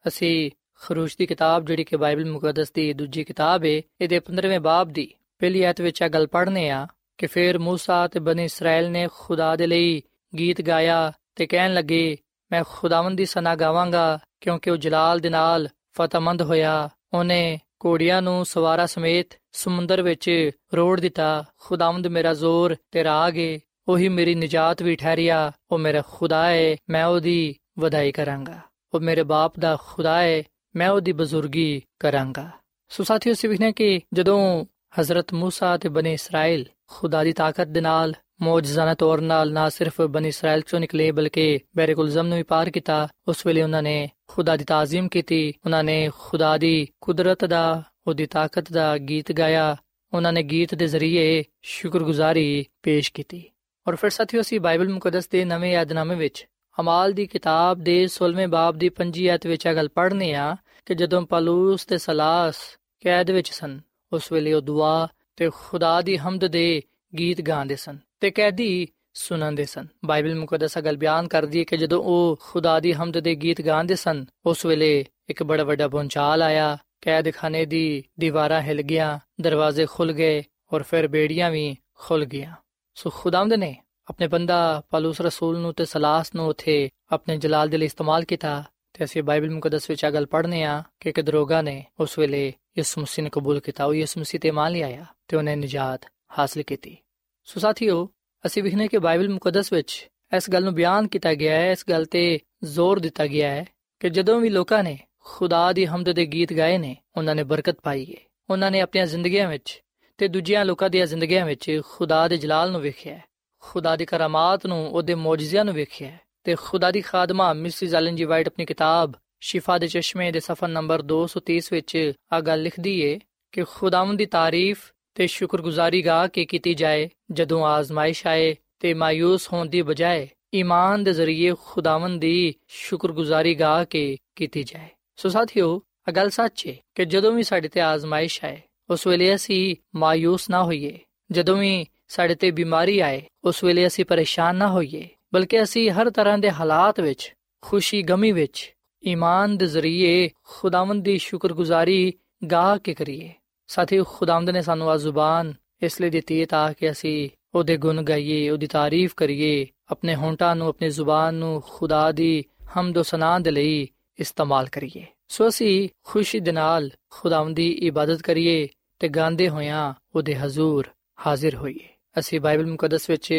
ਅਸੀਂ 0.08 0.50
ਖਰੂਸ਼ 0.74 1.18
ਦੀ 1.18 1.26
ਕਿਤਾਬ 1.26 1.66
ਜਿਹੜੀ 1.66 1.84
ਕਿ 1.84 1.96
ਬਾਈਬਲ 1.96 2.24
ਮੁਕੱਦਸ 2.24 2.72
ਦੀ 2.72 2.92
ਦੂਜੀ 2.92 3.24
ਕਿਤਾਬ 3.24 3.64
ਏ 3.64 3.82
ਇਹਦੇ 4.00 4.20
15ਵੇਂ 4.32 4.60
ਬਾਬ 4.60 4.88
ਦੀ 4.88 5.14
ਪਹਿਲੀ 5.38 5.62
ਆਇਤ 5.62 5.80
ਵਿੱਚ 5.80 6.02
ਇਹ 6.02 6.08
ਗੱਲ 6.08 6.26
ਪੜ੍ਹਨੇ 6.26 6.70
ਆ 6.70 6.86
ਕਿ 7.18 7.26
ਫਿਰ 7.26 7.56
موسی 7.56 8.08
ਤੇ 8.08 8.20
ਬਨੀ 8.20 8.44
ਇਸਰਾਇਲ 8.44 8.90
ਨੇ 8.90 9.08
ਖੁਦਾ 9.18 9.56
ਦੇ 9.56 9.66
ਲਈ 9.66 10.02
ਗੀਤ 10.38 10.62
ਗਾਇਆ 10.62 11.12
ਤੇ 11.34 11.46
ਕਹਿਣ 11.46 11.74
ਲੱਗੇ 11.74 12.16
ਮੈਂ 12.52 12.64
ਖੁਦਾਵੰਦ 12.68 13.16
ਦੀ 13.16 13.24
ਸਨਾ 13.24 13.54
ਗਾਵਾਂਗਾ 13.54 14.18
ਕਿਉਂਕਿ 14.40 14.70
ਉਹ 14.70 14.76
ਜਲਾਲ 14.76 15.18
ਦੇ 15.18 15.28
ਨਾਲ 15.28 15.68
ਫਤਮੰਦ 15.92 16.42
ਹੋਇਆ 16.42 16.88
ਉਹਨੇ 17.14 17.58
ਕੋੜੀਆਂ 17.80 18.22
ਨੂੰ 18.22 18.46
ਸਵਾਰਾ 18.46 18.86
ਸਮੇਤ 18.86 19.26
ਸਮੁੰਦਰ 19.52 20.02
ਵਿੱਚ 20.02 20.50
ਰੋੜ 20.74 21.00
ਦਿੱਤਾ 21.00 21.44
ਖੁਦਾਵੰਦ 21.58 22.06
ਮੇਰਾ 22.06 22.34
ਜ਼ੋਰ 22.34 22.76
ਤੇ 22.90 23.04
ਰਾਗ 23.04 23.38
ਏ 23.38 23.58
ਉਹੀ 23.90 24.08
ਮੇਰੀ 24.08 24.34
ਨਜਾਤ 24.34 24.82
ਵੀ 24.82 24.96
ਠਹਿਰਿਆ 24.96 25.52
ਉਹ 25.70 25.78
ਮੇਰਾ 25.78 26.02
ਖੁਦਾ 26.08 26.50
ਏ 26.50 26.76
ਮੈਂ 26.90 27.06
ਉਹਦੀ 27.06 27.54
ਵਧਾਈ 27.78 28.12
ਕਰਾਂਗਾ 28.12 28.60
ਉਹ 28.94 29.00
ਮੇਰੇ 29.00 29.22
ਬਾਪ 29.22 29.58
ਦਾ 29.58 29.76
ਖੁਦਾ 29.82 30.22
ਏ 30.22 30.44
ਮੈਂ 30.76 30.90
ਉਹਦੀ 30.90 31.12
ਬਜ਼ੁਰਗੀ 31.12 31.82
ਕਰਾਂਗਾ 32.00 32.50
ਸੋ 32.88 33.04
ਸਾਥੀਓ 33.04 33.34
ਸਿਵਖਨੇ 33.34 33.72
ਕਿ 33.72 34.00
ਜਦੋਂ 34.14 34.64
ਹਜ਼ਰਤ 35.00 35.34
موسی 35.34 35.78
ਤੇ 35.78 35.88
ਬਨੇ 35.88 36.12
ਇਸਰਾਇਲ 36.12 36.64
ਖੁਦਾ 36.86 37.24
ਦੀ 37.24 37.32
ਤਾਕਤ 37.32 37.68
ਦੇ 37.68 37.80
ਨਾਲ 37.80 38.14
ਮੌਜਜ਼ਾਨਾ 38.42 38.94
ਤੌਰ 38.94 39.20
ਨਾਲ 39.20 39.52
ਨਾ 39.52 39.68
ਸਿਰਫ 39.68 40.00
ਬਨ 40.00 40.26
ਇਸਰਾਇਲ 40.26 40.60
ਚੋਂ 40.60 40.80
ਨਿਕਲੇ 40.80 41.10
ਬਲਕਿ 41.10 41.60
ਬੈਰਕੁਲਜ਼ਮ 41.76 42.26
ਨੂੰ 42.26 42.36
ਵੀ 42.36 42.42
ਪਾਰ 42.42 42.70
ਕੀਤਾ 42.70 43.08
ਉਸ 43.28 43.46
ਵੇਲੇ 43.46 43.62
ਉਹਨਾਂ 43.62 43.82
ਨੇ 43.82 44.08
ਖੁਦਾ 44.26 44.56
ਦੀ 44.56 44.64
ਤਾਜ਼ੀਮ 44.64 45.08
ਕੀਤੀ 45.08 45.52
ਉਹਨਾਂ 45.64 45.84
ਨੇ 45.84 46.10
ਖੁਦਾ 46.18 46.58
ਦੀ 46.58 46.88
ਕੁਦਰਤ 47.00 47.44
ਦਾ 47.44 47.82
ਉਹਦੀ 48.06 48.26
ਤਾਕਤ 48.26 48.72
ਦਾ 48.72 48.98
ਗੀਤ 48.98 49.32
ਗਾਇਆ 49.32 49.76
ਉਹਨਾਂ 50.12 50.32
ਨੇ 50.32 50.42
ਗੀਤ 50.42 50.74
ਦੇ 50.74 50.86
ਜ਼ਰੀਏ 50.86 51.44
ਸ਼ੁਕਰਗੁਜ਼ਾਰੀ 51.62 52.64
ਪੇਸ਼ 52.82 53.12
ਕੀਤੀ 53.12 53.44
ਔਰ 53.87 53.95
ਫਿਰ 53.95 54.09
ਸਾਥੀਓ 54.09 54.41
ਅਸੀਂ 54.41 54.59
ਬਾਈਬਲ 54.59 54.89
ਮੁਕੱਦਸ 54.89 55.27
ਦੇ 55.27 55.45
ਨਵੇਂ 55.45 55.71
ਯਾਦਨਾਮੇ 55.71 56.15
ਵਿੱਚ 56.15 56.47
ਅਮਾਲ 56.79 57.13
ਦੀ 57.13 57.25
ਕਿਤਾਬ 57.25 57.79
ਦੇ 57.79 58.07
16ਵੇਂ 58.07 58.47
ਬਾਬ 58.47 58.77
ਦੀ 58.77 58.89
5 58.97 59.25
ਆਇਤ 59.27 59.47
ਵਿੱਚ 59.47 59.65
ਇਹ 59.65 59.75
ਗੱਲ 59.75 59.89
ਪੜ੍ਹਨੇ 59.89 60.33
ਆ 60.33 60.55
ਕਿ 60.85 60.95
ਜਦੋਂ 60.95 61.21
ਪਲੂਸ 61.21 61.85
ਤੇ 61.85 61.97
ਸਲਾਸ 61.97 62.55
ਕੈਦ 63.03 63.31
ਵਿੱਚ 63.31 63.51
ਸਨ, 63.51 63.79
ਉਸ 64.13 64.31
ਵੇਲੇ 64.31 64.53
ਉਹ 64.53 64.61
ਦੁਆ 64.61 65.07
ਤੇ 65.35 65.49
ਖੁਦਾ 65.55 66.01
ਦੀ 66.01 66.17
ਹਮਦ 66.17 66.45
ਦੇ 66.45 66.81
ਗੀਤ 67.19 67.41
ਗਾਉਂਦੇ 67.41 67.75
ਸਨ 67.75 67.97
ਤੇ 68.19 68.31
ਕੈਦੀ 68.31 68.87
ਸੁਣਾਉਂਦੇ 69.13 69.65
ਸਨ। 69.65 69.87
ਬਾਈਬਲ 70.05 70.35
ਮੁਕੱਦਸ 70.35 70.77
ਗੱਲ 70.77 70.97
ਬਿਆਨ 70.97 71.27
ਕਰਦੀ 71.27 71.59
ਹੈ 71.59 71.63
ਕਿ 71.63 71.77
ਜਦੋਂ 71.77 72.03
ਉਹ 72.03 72.39
ਖੁਦਾ 72.41 72.79
ਦੀ 72.79 72.93
ਹਮਦ 72.93 73.19
ਦੇ 73.19 73.35
ਗੀਤ 73.35 73.61
ਗਾਉਂਦੇ 73.61 73.95
ਸਨ, 73.95 74.25
ਉਸ 74.45 74.65
ਵੇਲੇ 74.65 75.05
ਇੱਕ 75.29 75.43
ਬੜਾ 75.43 75.63
ਵੱਡਾ 75.63 75.87
ਪੁੰਚਾਲ 75.87 76.41
ਆਇਆ, 76.41 76.77
ਕੈਦਖਾਨੇ 77.01 77.65
ਦੀ 77.65 78.03
ਦੀਵਾਰਾਂ 78.19 78.61
ਹਿਲ 78.61 78.81
ਗਿਆ 78.81 79.19
ਦਰਵਾਜ਼ੇ 79.41 79.85
ਖੁੱਲ 79.85 80.11
ਗਏ 80.11 80.43
ਔਰ 80.73 80.83
ਫਿਰ 80.83 81.07
ਬੇੜੀਆਂ 81.07 81.51
ਵੀ 81.51 81.75
ਖੁੱਲ 81.97 82.25
ਗਈਆਂ। 82.25 82.55
ਸੋ 82.95 83.09
ਖੁਦਾਵੰਦ 83.09 83.53
ਨੇ 83.53 83.75
ਆਪਣੇ 84.09 84.27
ਬੰਦਾ 84.27 84.83
ਪਲੂਸ 84.89 85.21
ਰਸੂਲ 85.21 85.59
ਨੂੰ 85.59 85.73
ਤੇ 85.73 85.85
ਸਲਾਸ 85.85 86.35
ਨੂੰ 86.35 86.47
ਉਥੇ 86.47 86.89
ਆਪਣੇ 87.11 87.37
ਜਲਾਲ 87.37 87.69
ਦੇ 87.69 87.77
ਲਈ 87.77 87.85
ਇਸਤੇਮਾਲ 87.85 88.23
ਕੀਤਾ 88.23 88.63
ਤੇ 88.93 89.03
ਅਸੀਂ 89.03 89.23
ਬਾਈਬਲ 89.23 89.49
ਮੁਕੱਦਸ 89.49 89.89
ਵਿੱਚ 89.89 90.03
ਇਹ 90.03 90.11
ਗੱਲ 90.11 90.25
ਪੜ੍ਹਨੇ 90.25 90.63
ਆ 90.63 90.83
ਕਿ 90.99 91.09
ਇੱਕ 91.09 91.21
ਦਰੋਗਾ 91.21 91.61
ਨੇ 91.61 91.85
ਉਸ 91.99 92.19
ਵੇਲੇ 92.19 92.53
ਯਿਸੂ 92.77 93.01
ਮਸੀਹ 93.01 93.23
ਨੂੰ 93.23 93.31
ਕਬੂਲ 93.31 93.59
ਕੀਤਾ। 93.59 93.85
ਉਹ 93.85 93.93
ਯਿਸੂ 93.93 94.19
ਮਸੀਹ 94.19 94.39
ਤੇ 94.39 94.51
ਮੰਨ 94.51 94.73
ਲਿਆ 94.73 95.05
ਤੇ 95.27 95.37
ਉਹਨੇ 95.37 95.55
ਨਜਾਤ 95.55 96.05
ਹਾਸਲ 96.39 96.63
ਕੀਤੀ। 96.63 96.97
ਸੋ 97.45 97.59
ਸਾਥੀਓ, 97.59 98.09
ਅਸੀਂ 98.45 98.63
ਵਿਖਨੇ 98.63 98.87
ਕਿ 98.87 98.97
ਬਾਈਬਲ 98.97 99.29
ਮੁਕੱਦਸ 99.29 99.73
ਵਿੱਚ 99.73 100.09
ਇਸ 100.37 100.49
ਗੱਲ 100.49 100.63
ਨੂੰ 100.63 100.73
ਬਿਆਨ 100.73 101.07
ਕੀਤਾ 101.07 101.33
ਗਿਆ 101.33 101.55
ਹੈ, 101.55 101.71
ਇਸ 101.71 101.85
ਗੱਲ 101.89 102.05
ਤੇ 102.05 102.39
ਜ਼ੋਰ 102.63 102.99
ਦਿੱਤਾ 102.99 103.27
ਗਿਆ 103.27 103.49
ਹੈ 103.49 103.65
ਕਿ 103.99 104.09
ਜਦੋਂ 104.09 104.41
ਵੀ 104.41 104.49
ਲੋਕਾਂ 104.49 104.83
ਨੇ 104.83 104.99
ਖੁਦਾ 105.19 105.73
ਦੀ 105.73 105.85
ਹਮਦ 105.85 106.11
ਦੇ 106.11 106.25
ਗੀਤ 106.25 106.53
ਗਾਏ 106.53 106.77
ਨੇ, 106.77 106.97
ਉਹਨਾਂ 107.17 107.35
ਨੇ 107.35 107.43
ਬਰਕਤ 107.43 107.77
ਪਾਈ 107.83 108.05
ਹੈ 108.05 108.25
ਉਹਨਾਂ 108.49 108.71
ਨੇ 108.71 108.81
ਆਪਣੀਆਂ 108.81 109.05
ਜ਼ਿੰਦਗੀਆਂ 109.05 109.49
ਵਿੱਚ 109.49 109.83
ਤੇ 110.21 110.27
ਦੂਜਿਆਂ 110.27 110.65
ਲੋਕਾਂ 110.65 110.89
ਦੀਆਂ 110.89 111.05
ਜ਼ਿੰਦਗੀਆਂ 111.05 111.45
ਵਿੱਚ 111.45 111.81
ਖੁਦਾ 111.89 112.27
ਦੇ 112.27 112.37
ਜਲਾਲ 112.37 112.71
ਨੂੰ 112.71 112.81
ਵੇਖਿਆ 112.81 113.19
ਖੁਦਾ 113.59 113.95
ਦੀ 113.95 114.05
ਕਰਾਮਾਤ 114.05 114.65
ਨੂੰ, 114.65 114.91
ਉਹਦੇ 114.91 115.15
ਮੌਜੂਜ਼ਿਆਂ 115.15 115.65
ਨੂੰ 115.65 115.73
ਵੇਖਿਆ 115.73 116.17
ਤੇ 116.43 116.55
ਖੁਦਾ 116.55 116.91
ਦੀ 116.91 117.01
ਖਾਦਮਾ 117.01 117.53
ਮਿਸਿਸ 117.53 117.93
ਐਲਨ 117.93 118.15
ਜੀ 118.15 118.23
ਵਾਈਟ 118.23 118.47
ਆਪਣੀ 118.47 118.65
ਕਿਤਾਬ 118.65 119.13
ਸ਼ਿਫਾ 119.39 119.77
ਦੇ 119.77 119.87
ਚਸ਼ਮੇ 119.87 120.31
ਦੇ 120.31 120.39
ਸਫਾ 120.39 120.67
ਨੰਬਰ 120.67 121.03
230 121.13 121.61
ਵਿੱਚ 121.71 122.11
ਆ 122.33 122.41
ਗੱਲ 122.41 122.61
ਲਿਖਦੀ 122.61 123.01
ਏ 123.01 123.19
ਕਿ 123.51 123.63
ਖੁਦਾਵੰਦ 123.63 124.17
ਦੀ 124.17 124.25
ਤਾਰੀਫ 124.25 124.91
ਤੇ 125.15 125.27
ਸ਼ੁਕਰਗੁਜ਼ਾਰੀ 125.27 126.01
ਗਾ 126.01 126.27
ਕੇ 126.27 126.45
ਕੀਤੀ 126.45 126.73
ਜਾਏ 126.73 127.09
ਜਦੋਂ 127.31 127.65
ਆਜ਼ਮਾਇਸ਼ 127.65 128.27
ਆਏ 128.27 128.55
ਤੇ 128.79 128.93
ਮਾਇੂਸ 128.93 129.53
ਹੋਣ 129.53 129.65
ਦੀ 129.65 129.81
ਬਜਾਏ 129.81 130.29
ਈਮਾਨ 130.53 131.03
ਦੇ 131.03 131.13
ਜ਼ਰੀਏ 131.13 131.53
ਖੁਦਾਵੰਦ 131.65 132.21
ਦੀ 132.21 132.55
ਸ਼ੁਕਰਗੁਜ਼ਾਰੀ 132.67 133.55
ਗਾ 133.55 133.83
ਕੇ 133.83 134.17
ਕੀਤੀ 134.35 134.63
ਜਾਏ। 134.63 134.87
ਸੋ 135.15 135.29
ਸਾਥੀਓ, 135.29 135.81
ਆ 136.09 136.11
ਗੱਲ 136.11 136.29
ਸੱਚ 136.29 136.67
ਏ 136.67 136.77
ਕਿ 136.95 137.05
ਜਦੋਂ 137.05 137.31
ਵੀ 137.31 137.43
ਸਾਡੇ 137.43 137.67
ਤੇ 137.67 137.81
ਆਜ਼ਮਾਇਸ਼ 137.81 138.45
ਆਏ 138.45 138.61
ਉਸ 138.91 139.07
ਵੇਲੇ 139.07 139.35
ਅਸੀਂ 139.35 139.75
ਮਾਯੂਸ 139.95 140.49
ਨਾ 140.49 140.63
ਹੋਈਏ। 140.63 140.99
ਜਦੋਂ 141.31 141.57
ਵੀ 141.57 141.85
ਸਾਡੇ 142.07 142.35
ਤੇ 142.35 142.51
ਬਿਮਾਰੀ 142.51 142.99
ਆਏ, 142.99 143.21
ਉਸ 143.43 143.63
ਵੇਲੇ 143.63 143.87
ਅਸੀਂ 143.87 144.05
ਪਰੇਸ਼ਾਨ 144.05 144.55
ਨਾ 144.55 144.67
ਹੋਈਏ, 144.67 145.09
ਬਲਕਿ 145.33 145.63
ਅਸੀਂ 145.63 145.91
ਹਰ 145.91 146.09
ਤਰ੍ਹਾਂ 146.09 146.37
ਦੇ 146.37 146.51
ਹਾਲਾਤ 146.51 146.99
ਵਿੱਚ, 146.99 147.35
ਖੁਸ਼ੀ 147.61 148.01
ਗਮੀ 148.01 148.31
ਵਿੱਚ, 148.31 148.73
ਈਮਾਨ 149.07 149.57
ਦੇ 149.57 149.65
ਜ਼ਰੀਏ 149.65 150.29
ਖੁਦਾਵੰਦ 150.43 151.03
ਦੀ 151.03 151.17
ਸ਼ੁਕਰਗੁਜ਼ਾਰੀ 151.17 152.13
ਗਾ 152.51 152.77
ਕੇ 152.77 152.93
ਕਰੀਏ। 152.93 153.29
ਸਾਥੀ 153.67 154.01
ਖੁਦਾਵੰਦ 154.07 154.49
ਨੇ 154.49 154.61
ਸਾਨੂੰ 154.61 154.89
ਆ 154.89 154.97
ਜ਼ੁਬਾਨ 154.97 155.53
ਇਸ 155.81 156.01
ਲਈ 156.01 156.09
ਦਿੱਤੀ 156.09 156.41
ਹੈ 156.41 156.45
ਤਾਂ 156.45 156.73
ਕਿ 156.73 156.91
ਅਸੀਂ 156.91 157.29
ਉਹਦੇ 157.55 157.77
ਗੁਣ 157.77 158.01
ਗਾਈਏ, 158.01 158.49
ਉਹਦੀ 158.49 158.67
ਤਾਰੀਫ 158.67 159.13
ਕਰੀਏ, 159.17 159.67
ਆਪਣੇ 159.91 160.15
ਹੋਂਟਾਂ 160.15 160.55
ਨੂੰ, 160.55 160.67
ਆਪਣੀ 160.67 160.89
ਜ਼ੁਬਾਨ 160.89 161.33
ਨੂੰ 161.33 161.63
ਖੁਦਾ 161.69 162.11
ਦੀ 162.11 162.45
ਹਮਦ 162.79 163.01
ਸਨਾਹ 163.01 163.39
ਦੇ 163.39 163.51
ਲਈ 163.51 163.87
ਇਸਤੇਮਾਲ 164.19 164.67
ਕਰੀਏ। 164.67 165.05
ਸੋ 165.27 165.47
ਅਸੀਂ 165.47 165.89
ਖੁਸ਼ੀ 166.03 166.39
ਦੇ 166.39 166.51
ਨਾਲ 166.51 166.89
ਖੁਦਾਵੰਦ 167.09 167.55
ਦੀ 167.55 167.71
ਇਬਾਦਤ 167.71 168.21
ਕਰੀਏ 168.21 168.67
ਤੇ 169.01 169.09
ਗਾਉਂਦੇ 169.09 169.49
ਹੋਇਆਂ 169.49 169.93
ਉਹਦੇ 170.15 170.35
ਹਜ਼ੂਰ 170.35 170.87
ਹਾਜ਼ਰ 171.27 171.55
ਹੋਈਏ 171.55 171.87
ਅਸੀਂ 172.19 172.41
ਬਾਈਬਲ 172.41 172.65
ਮੁਕੱਦਸ 172.65 173.09
ਵਿੱਚ 173.09 173.31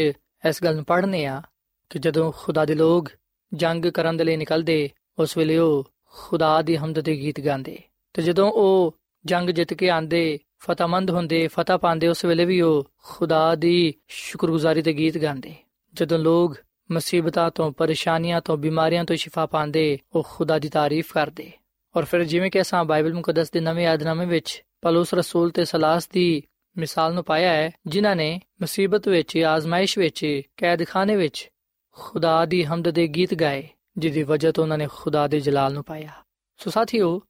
ਇਸ 0.48 0.64
ਗੱਲ 0.64 0.76
ਨੂੰ 0.76 0.84
ਪੜ੍ਹਨੇ 0.84 1.26
ਆ 1.26 1.42
ਕਿ 1.90 1.98
ਜਦੋਂ 1.98 2.32
ਖੁਦਾ 2.36 2.64
ਦੇ 2.64 2.74
ਲੋਕ 2.74 3.10
ਜੰਗ 3.54 3.84
ਕਰਨ 3.84 4.16
ਦੇ 4.16 4.24
ਲਈ 4.24 4.36
ਨਿਕਲਦੇ, 4.36 4.90
ਉਸ 5.18 5.36
ਵੇਲੇ 5.36 5.58
ਉਹ 5.58 5.90
ਖੁਦਾ 6.04 6.62
ਦੀ 6.62 6.76
ਹਮਦ 6.76 7.00
ਦੇ 7.00 7.16
ਗੀਤ 7.16 7.40
ਗਾਉਂਦੇ। 7.40 7.78
ਤੇ 8.14 8.22
ਜਦੋਂ 8.22 8.52
ਉਹ 8.52 8.96
ਜੰਗ 9.26 9.50
ਜਿੱਤ 9.50 9.74
ਕੇ 9.74 9.90
ਆਂਦੇ 9.90 10.38
ਫਤਹਮੰਦ 10.58 11.10
ਹੁੰਦੇ, 11.10 11.48
ਫਤਹ 11.48 11.78
ਪਾਉਂਦੇ, 11.78 12.08
ਉਸ 12.08 12.24
ਵੇਲੇ 12.24 12.44
ਵੀ 12.44 12.60
ਉਹ 12.60 12.90
ਖੁਦਾ 13.04 13.54
ਦੀ 13.54 13.94
ਸ਼ੁਕਰਗੁਜ਼ਾਰੀ 14.08 14.82
ਦੇ 14.82 14.92
ਗੀਤ 14.92 15.18
ਗਾਉਂਦੇ। 15.18 15.54
ਜਦੋਂ 15.94 16.18
ਲੋਕ 16.18 16.56
ਮੁਸੀਬਤਾਂ 16.92 17.50
ਤੋਂ, 17.50 17.72
ਪਰੇਸ਼ਾਨੀਆਂ 17.72 18.40
ਤੋਂ, 18.40 18.56
ਬਿਮਾਰੀਆਂ 18.56 19.04
ਤੋਂ 19.04 19.16
ਸ਼ਿਫਾ 19.16 19.46
ਪਾਉਂਦੇ, 19.46 19.98
ਉਹ 20.12 20.26
ਖੁਦਾ 20.30 20.58
ਦੀ 20.58 20.68
ਤਾਰੀਫ 20.68 21.12
ਕਰਦੇ। 21.12 21.52
ਔਰ 21.96 22.04
ਫਿਰ 22.04 22.24
ਜਿਵੇਂ 22.24 22.50
ਕਿ 22.50 22.60
ਅਸਾਂ 22.60 22.84
ਬਾਈਬਲ 22.84 23.14
ਮੁਕੱਦਸ 23.14 23.50
ਦੇ 23.50 23.60
ਨਵੇਂ 23.60 23.86
ਆਦਨਾਮੇ 23.86 24.26
ਵਿੱਚ 24.26 24.64
ਪਲੂਸ 24.82 25.14
ਰਸੂਲ 25.14 25.50
ਤੇ 25.50 25.64
ਸਲਾਸ 25.64 26.08
ਦੀ 26.08 26.42
ਮਿਸਾਲ 26.76 27.14
ਨੂੰ 27.14 27.24
ਪਾਇਆ 27.24 27.52
ਹੈ, 27.52 27.70
ਜਿਨ੍ਹਾਂ 27.86 28.16
ਨੇ 28.16 28.40
ਮੁਸੀਬਤ 28.60 29.08
ਵਿੱਚ, 29.08 29.36
ਆਜ਼ਮਾਇਸ਼ 29.38 29.98
ਵਿੱਚ, 29.98 30.40
ਕੈਦਖਾਨੇ 30.56 31.16
ਵਿੱਚ 31.16 31.50
ਖੁਦਾ 31.90 32.44
ਦੀ 32.44 32.64
ਹਮਦ 32.64 32.88
ਦੇ 32.88 33.08
ਗੀਤ 33.08 33.34
ਗਾਏ, 33.34 33.68
ਜਿਹਦੀ 33.98 34.22
ਵਜ੍ਹਾ 34.22 34.52
ਤੋਂ 34.52 34.64
ਉਹਨਾਂ 34.64 34.78
ਨੇ 34.78 34.86
ਖੁਦਾ 34.94 35.26
ਦੇ 35.28 35.40
ਜਲਾਲ 35.40 35.72
ਨੂੰ 35.72 35.84
ਪਾਇਆ। 35.84 36.12
ਸੋ 36.56 36.70
ਸਾਥੀਓ, 36.70 37.20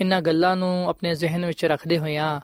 ਇਨ੍ਹਾਂ 0.00 0.20
ਗੱਲਾਂ 0.22 0.56
ਨੂੰ 0.56 0.88
ਆਪਣੇ 0.88 1.14
ਜ਼ਿਹਨ 1.14 1.46
ਵਿੱਚ 1.46 1.64
ਰੱਖਦੇ 1.64 1.98
ਹੋਇਆਂ 1.98 2.40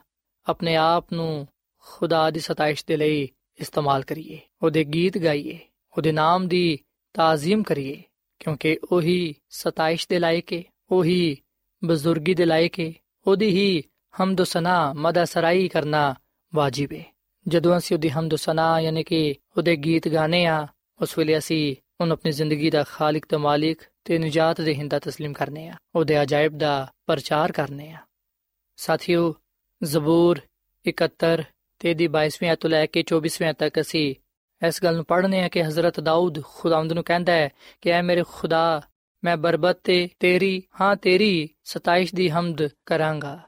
ਆਪਣੇ 0.47 0.75
ਆਪ 0.75 1.13
ਨੂੰ 1.13 1.47
ਖੁਦਾ 1.77 2.29
ਦੀ 2.31 2.39
ਸਤਾਇਸ਼ 2.39 2.85
ਦੇ 2.87 2.97
ਲਈ 2.97 3.29
ਇਸਤੇਮਾਲ 3.59 4.03
ਕਰੀਏ, 4.03 4.39
ਉਹਦੇ 4.63 4.83
ਗੀਤ 4.83 5.17
ਗਾਈਏ, 5.17 5.59
ਉਹਦੇ 5.97 6.11
ਨਾਮ 6.11 6.47
ਦੀ 6.47 6.79
ਤਾਜ਼ੀਮ 7.13 7.63
ਕਰੀਏ, 7.63 8.01
ਕਿਉਂਕਿ 8.39 8.77
ਉਹੀ 8.91 9.35
ਸਤਾਇਸ਼ 9.49 10.07
ਦੇ 10.09 10.19
ਲਾਇਕ 10.19 10.53
ਹੈ 10.53 10.63
ਉਹੀ 10.91 11.37
ਬਜ਼ੁਰਗੀ 11.83 12.33
ਦੇ 12.33 12.45
ਲਾਇਕ 12.45 12.79
ਹੈ 12.79 12.93
ਉਹਦੀ 13.27 13.47
ਹੀ 13.47 13.83
ਹਮਦ 14.22 14.42
ਸਨਾ 14.42 14.92
ਮਦਾ 14.92 15.24
ਸਰਾਈ 15.24 15.68
ਕਰਨਾ 15.68 16.14
ਵਾਜਿਬ 16.52 16.92
ਹੈ 16.92 17.04
ਜਦੋਂ 17.46 17.76
ਅਸੀਂ 17.76 17.96
ਉਹਦੀ 17.96 18.10
ਹਮਦ 18.10 18.34
ਸਨਾ 18.34 18.80
ਯਾਨੀ 18.80 19.02
ਕਿ 19.02 19.34
ਉਹਦੇ 19.56 19.76
ਗੀਤ 19.76 20.08
ਗਾਣੇ 20.08 20.46
ਆ 20.46 20.66
ਉਸ 21.00 21.18
ਵੇਲੇ 21.18 21.38
ਅਸੀਂ 21.38 21.76
ਉਹਨੂੰ 22.00 22.12
ਆਪਣੀ 22.12 22.32
ਜ਼ਿੰਦਗੀ 22.32 22.70
ਦਾ 22.70 22.82
ਖਾਲਕ 22.82 23.26
ਤੇ 23.26 23.36
ਮਾਲਿਕ 23.36 23.82
ਤੇ 24.04 24.18
ਨਜਾਤ 24.18 24.60
ਦੇ 24.60 24.74
ਹਿੰਦਾ 24.74 24.96
تسلیم 24.96 25.32
ਕਰਨੇ 25.32 25.68
ਆ 25.68 25.74
ਉਹਦੇ 25.94 26.22
ਅਜਾਇਬ 26.22 26.58
ਦਾ 26.58 26.92
ਪ੍ਰਚਾਰ 27.06 27.52
ਕਰਨੇ 27.52 27.90
ਆ 27.92 27.98
ਸਾਥੀਓ 28.78 29.34
ਜ਼ਬੂਰ 29.82 30.40
71 30.84 31.42
ਤੇ 31.80 31.94
ਦੀ 31.94 32.08
22ਵੀਂ 32.08 32.56
ਤੋਂ 32.56 32.70
ਲੈ 32.70 32.86
ਕੇ 32.86 33.04
24ਵੀਂ 33.14 33.54
ਤੱਕ 33.54 33.80
ਅਸੀਂ 33.80 34.14
ਇਸ 34.62 34.82
ਗੱਲ 34.82 34.96
ਨੂੰ 34.96 35.04
ਪੜ੍ਹਨੇ 35.04 35.44
ਆ 35.44 35.48
ਕਿ 35.48 35.62
ਹਜ਼ਰਤ 35.62 36.00
ਦਾਊਦ 36.00 36.42
ਖੁਦਾਵੰਦ 36.42 36.92
ਨੂੰ 36.92 37.04
ਕਹਿੰਦਾ 37.04 37.32
ਹੈ 37.32 37.48
ਕਿ 37.80 37.90
ਐ 37.90 38.02
ਮੇਰੇ 38.02 38.22
ਖੁਦਾ 38.22 38.82
ਮੈਂ 39.22 39.36
ਬਰਬਤ 39.36 39.78
ਤੇ 39.84 40.08
ਤੇਰੀ 40.20 40.62
ਹਾਂ 40.80 40.96
ਤੇਰੀ 40.96 41.48
27 41.66 42.14
ਦੀ 42.14 42.28
ਹਮਦ 42.30 42.68
ਕਰਾਂਗਾ 42.86 43.40